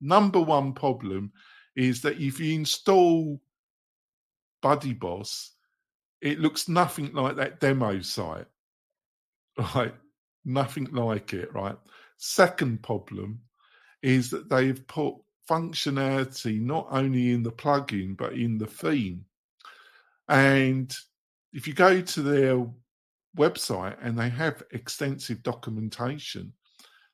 [0.00, 1.32] Number one problem
[1.74, 3.40] is that if you install
[4.62, 5.52] Buddy Boss,
[6.20, 8.46] it looks nothing like that demo site.
[9.74, 9.94] Right?
[10.44, 11.76] Nothing like it, right?
[12.18, 13.40] Second problem
[14.06, 15.16] is that they've put
[15.50, 19.24] functionality not only in the plugin but in the theme.
[20.28, 20.96] And
[21.52, 22.64] if you go to their
[23.36, 26.52] website and they have extensive documentation,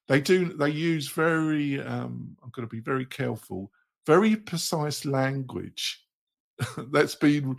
[0.07, 3.71] they do they use very um, I'm going to be very careful,
[4.07, 6.05] very precise language
[6.93, 7.57] that's been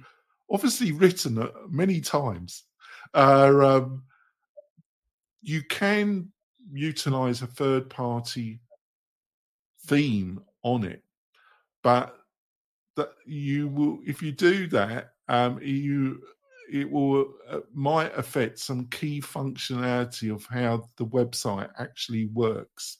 [0.51, 2.65] obviously written uh, many times.
[3.15, 4.03] Uh, um,
[5.41, 6.31] you can
[6.71, 8.59] utilize a third party
[9.85, 11.03] theme on it.
[11.83, 12.15] But
[12.95, 16.21] that you will, if you do that, um, you
[16.71, 22.97] it will uh, might affect some key functionality of how the website actually works.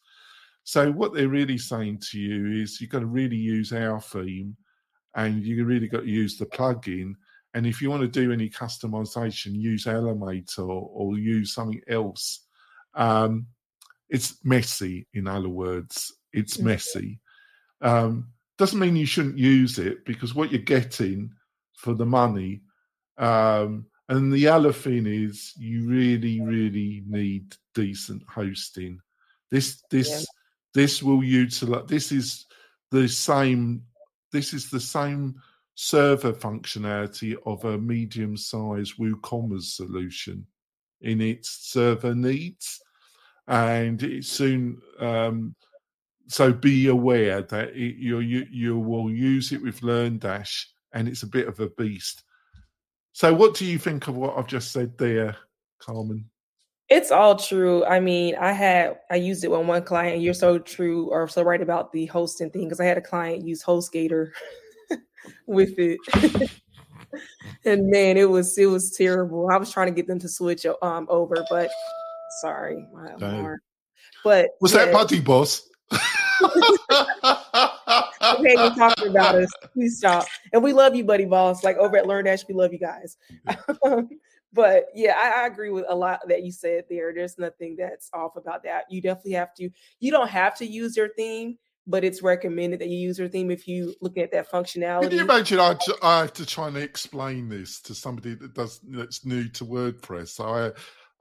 [0.64, 4.56] So what they're really saying to you is you've got to really use our theme,
[5.16, 7.14] and you really got to use the plugin.
[7.54, 12.48] And if you want to do any customization, use Elementor or, or use something else.
[12.96, 13.48] Um,
[14.10, 16.14] it's messy, in other words.
[16.34, 17.20] It's messy.
[17.82, 21.32] Um, doesn't mean you shouldn't use it because what you're getting
[21.78, 22.62] for the money.
[23.18, 29.00] Um, and the other thing is, you really, really need decent hosting.
[29.52, 30.26] This, this, yeah.
[30.74, 31.88] this will utilize.
[31.88, 32.46] This is
[32.92, 33.84] the same.
[34.32, 35.36] This is the same
[35.76, 40.46] server functionality of a medium-sized WooCommerce solution
[41.02, 42.80] in its server needs,
[43.48, 45.56] and it soon um,
[46.28, 51.24] so be aware that it, you, you you will use it with LearnDash, and it's
[51.24, 52.24] a bit of a beast.
[53.12, 55.36] So, what do you think of what I've just said there,
[55.82, 56.26] Karmen?
[56.90, 57.86] It's all true.
[57.86, 60.22] I mean, I had I used it with one client.
[60.22, 63.46] You're so true or so right about the hosting thing because I had a client
[63.46, 64.32] use HostGator
[65.48, 66.00] with it.
[67.66, 69.50] and man, it was it was terrible.
[69.52, 71.70] I was trying to get them to switch um over, but
[72.42, 73.56] sorry, my
[74.24, 74.86] But was yeah.
[74.86, 75.68] that Buddy Boss?
[78.42, 79.52] Okay, we're talking about us.
[79.74, 80.26] Please stop.
[80.52, 81.64] And we love you, Buddy Boss.
[81.64, 83.18] Like over at Learn Dash, we love you guys.
[83.86, 84.10] Um,
[84.54, 87.12] but yeah, I, I, agree with a lot that you said there.
[87.14, 88.86] There's nothing that's off about that.
[88.90, 89.70] You definitely have to,
[90.00, 91.58] you don't have to use your theme,
[91.88, 95.10] but it's recommended that you use your theme if you look at that functionality.
[95.10, 98.80] Can you imagine I, I have to try and explain this to somebody that does
[98.88, 100.30] that's new to WordPress?
[100.30, 100.72] So I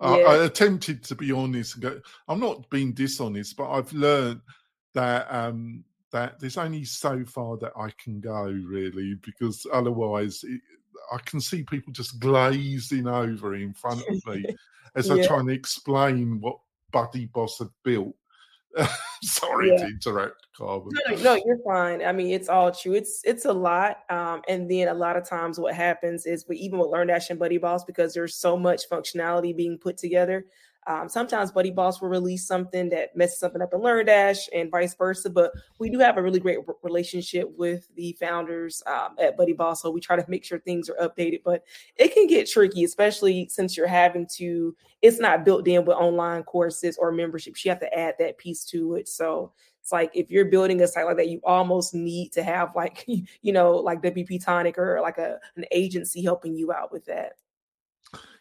[0.02, 0.26] I, yeah.
[0.26, 4.40] I attempted to be honest and go, I'm not being dishonest, but I've learned
[4.94, 10.60] that um that there's only so far that I can go really because otherwise it,
[11.12, 14.44] I can see people just glazing over in front of me
[14.94, 15.14] as yeah.
[15.14, 16.58] I try and explain what
[16.92, 18.14] BuddyBoss had built.
[19.22, 19.78] Sorry yeah.
[19.78, 20.90] to interrupt, Karmen.
[21.08, 22.02] No, no, you're fine.
[22.02, 22.94] I mean, it's all true.
[22.94, 26.56] It's it's a lot, um, and then a lot of times what happens is we
[26.56, 30.46] even with LearnDash and BuddyBoss because there's so much functionality being put together.
[30.86, 35.30] Um, sometimes BuddyBoss will release something that messes something up in LearnDash and vice versa.
[35.30, 39.78] But we do have a really great relationship with the founders um, at BuddyBoss.
[39.78, 41.42] So we try to make sure things are updated.
[41.44, 41.62] But
[41.96, 46.42] it can get tricky, especially since you're having to, it's not built in with online
[46.42, 47.64] courses or memberships.
[47.64, 49.08] You have to add that piece to it.
[49.08, 52.74] So it's like if you're building a site like that, you almost need to have
[52.74, 53.04] like,
[53.42, 57.34] you know, like WP Tonic or like a an agency helping you out with that.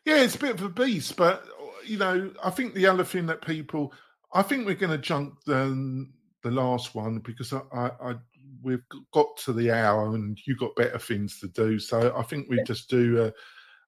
[0.05, 1.45] Yeah, it's a bit of a beast, but
[1.85, 3.93] you know, I think the other thing that people,
[4.33, 6.07] I think we're going to jump the
[6.43, 8.15] the last one because I, I, I,
[8.63, 11.77] we've got to the hour and you got better things to do.
[11.79, 13.31] So I think we just do, uh,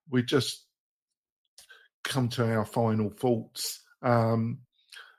[0.10, 0.66] we just
[2.04, 3.82] come to our final thoughts.
[4.04, 4.60] Um,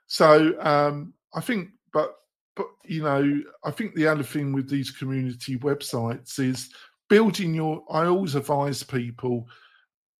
[0.07, 2.15] so um, I think, but
[2.55, 6.69] but you know, I think the other thing with these community websites is
[7.09, 7.83] building your.
[7.89, 9.47] I always advise people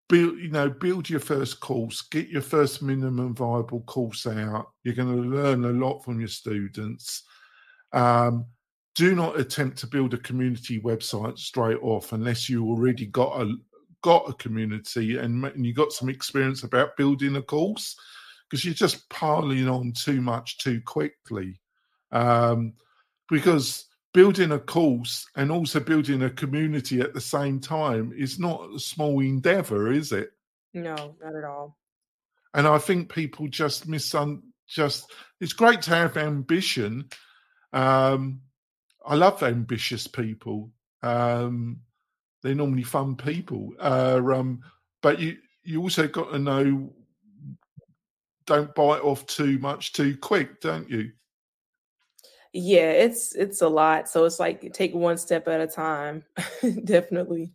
[0.07, 4.71] build you know build your first course get your first minimum viable course out.
[4.83, 7.23] You're going to learn a lot from your students.
[7.93, 8.45] Um,
[8.95, 13.55] do not attempt to build a community website straight off unless you already got a
[14.01, 17.95] got a community and, and you got some experience about building a course
[18.47, 21.59] because you're just piling on too much too quickly.
[22.11, 22.73] Um,
[23.29, 23.85] because
[24.15, 28.79] building a course and also building a community at the same time is not a
[28.79, 30.31] small endeavor, is it?
[30.73, 31.77] No, not at all.
[32.53, 35.11] And I think people just misun just
[35.41, 37.09] it's great to have ambition.
[37.73, 38.39] Um,
[39.05, 40.71] I love ambitious people.
[41.03, 41.81] Um,
[42.41, 43.73] they're normally fun people.
[43.77, 44.61] Uh, um,
[45.01, 46.93] but you you also got to know
[48.45, 51.11] don't bite off too much too quick, don't you?
[52.57, 56.23] Yeah it's it's a lot so it's like take one step at a time
[56.85, 57.51] definitely.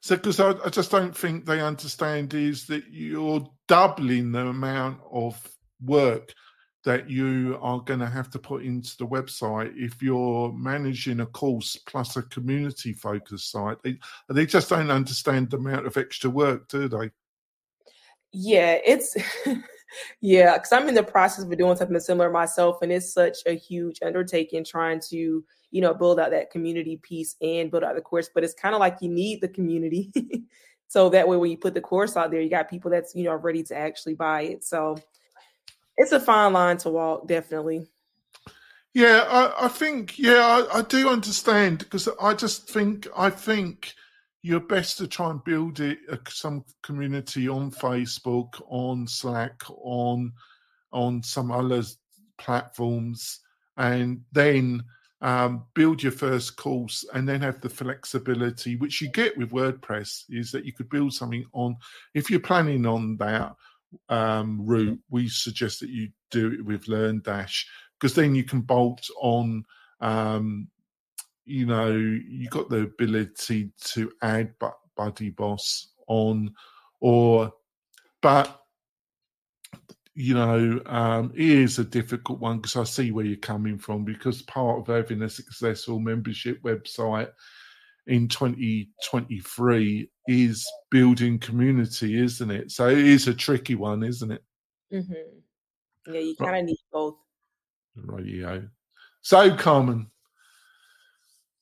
[0.00, 5.00] So because I, I, just don't think they understand is that you're doubling the amount
[5.10, 5.36] of
[5.84, 6.32] work
[6.84, 11.26] that you are going to have to put into the website if you're managing a
[11.26, 13.78] course plus a community focused site.
[13.82, 13.98] They,
[14.28, 17.10] they just don't understand the amount of extra work do they?
[18.32, 19.16] Yeah it's
[20.20, 23.52] yeah, because I'm in the process of doing something similar myself, and it's such a
[23.54, 28.00] huge undertaking trying to, you know, build out that community piece and build out the
[28.00, 28.30] course.
[28.32, 30.12] But it's kind of like you need the community,
[30.88, 33.24] so that way when you put the course out there, you got people that's you
[33.24, 34.64] know ready to actually buy it.
[34.64, 34.96] So
[35.96, 37.88] it's a fine line to walk, definitely.
[38.94, 43.94] Yeah, I, I think yeah, I, I do understand because I just think I think
[44.42, 50.32] you're best to try and build it uh, some community on Facebook, on Slack, on
[50.92, 51.82] on some other
[52.38, 53.40] platforms,
[53.76, 54.82] and then
[55.20, 60.24] um, build your first course, and then have the flexibility which you get with WordPress
[60.30, 61.76] is that you could build something on.
[62.14, 63.54] If you're planning on that
[64.08, 67.64] um, route, we suggest that you do it with LearnDash
[67.98, 69.64] because then you can bolt on
[70.00, 70.68] um,
[71.48, 74.54] you know, you got the ability to add
[74.98, 76.54] BuddyBoss on,
[77.00, 77.52] or,
[78.20, 78.62] but,
[80.14, 84.04] you know, um, it is a difficult one because I see where you're coming from
[84.04, 87.30] because part of having a successful membership website
[88.08, 92.70] in 2023 is building community, isn't it?
[92.72, 94.42] So it is a tricky one, isn't it?
[94.92, 96.12] Mm-hmm.
[96.12, 96.64] Yeah, you kind of right.
[96.64, 97.16] need both.
[97.96, 98.58] Right, yeah.
[99.20, 100.06] So, Karmen,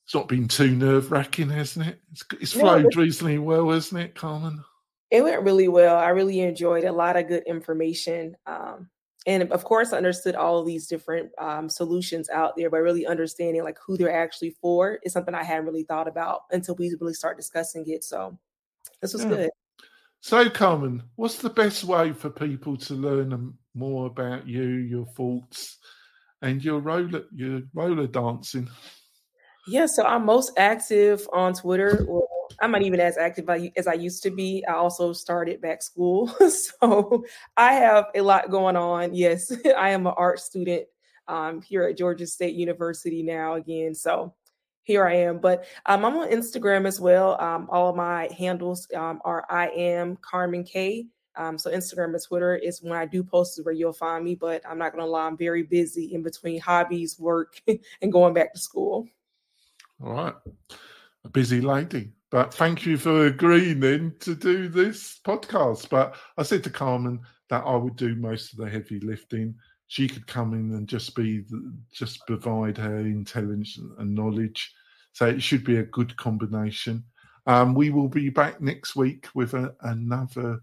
[0.07, 2.01] it's not been too nerve wracking, hasn't it?
[2.13, 4.63] It's, it's flowed no, reasonably well, hasn't it, Karmen?
[5.11, 5.99] It went really well.
[5.99, 8.37] I really enjoyed a lot of good information.
[8.47, 8.89] Um,
[9.27, 13.65] and of course, I understood all these different um, solutions out there, but really understanding
[13.65, 17.13] like who they're actually for is something I hadn't really thought about until we really
[17.13, 18.05] start discussing it.
[18.05, 18.39] So
[19.03, 19.29] this was yeah.
[19.29, 19.51] good.
[20.21, 25.79] So, Karmen, what's the best way for people to learn more about you, your thoughts,
[26.43, 28.69] and your roller your roller dancing?
[29.69, 32.05] Yeah, so I'm most active on Twitter.
[32.09, 32.29] Well,
[32.61, 34.65] I'm not even as active as I used to be.
[34.67, 37.25] I also started back school, so
[37.57, 39.15] I have a lot going on.
[39.15, 40.87] Yes, I am an art student
[41.29, 43.95] um, here at Georgia State University now again.
[43.95, 44.35] So
[44.83, 45.39] here I am.
[45.39, 47.41] But um, I'm on Instagram as well.
[47.41, 51.07] Um, all of my handles um, are I am Karmen K.
[51.35, 54.37] Um, so Instagram and Twitter is when I do post where you'll find me.
[54.37, 57.61] But I'm not gonna lie, I'm very busy in between hobbies, work,
[58.01, 59.09] and going back to school.
[60.03, 60.35] All right,
[61.25, 62.13] a busy lady.
[62.31, 65.89] But thank you for agreeing to do this podcast.
[65.89, 69.55] But I said to Karmen that I would do most of the heavy lifting
[69.89, 71.45] she could come in and just be
[71.93, 74.73] just provide her intelligence and knowledge.
[75.13, 77.05] So it should be a good combination.
[77.47, 80.61] Um, we will be back next week with a, another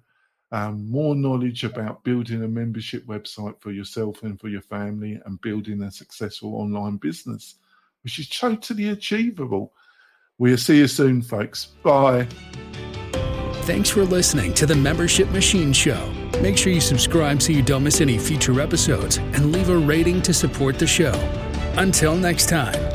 [0.52, 5.42] um, more knowledge about building a membership website for yourself and for your family and
[5.42, 7.56] building a successful online business,
[8.04, 9.74] which is totally achievable.
[10.38, 11.66] We'll see you soon, folks.
[11.84, 12.28] Bye.
[13.64, 16.12] Thanks for listening to the Membership Machine Show.
[16.42, 20.22] Make sure you subscribe so you don't miss any future episodes and leave a rating
[20.24, 21.14] to support the show.
[21.78, 22.93] Until next time.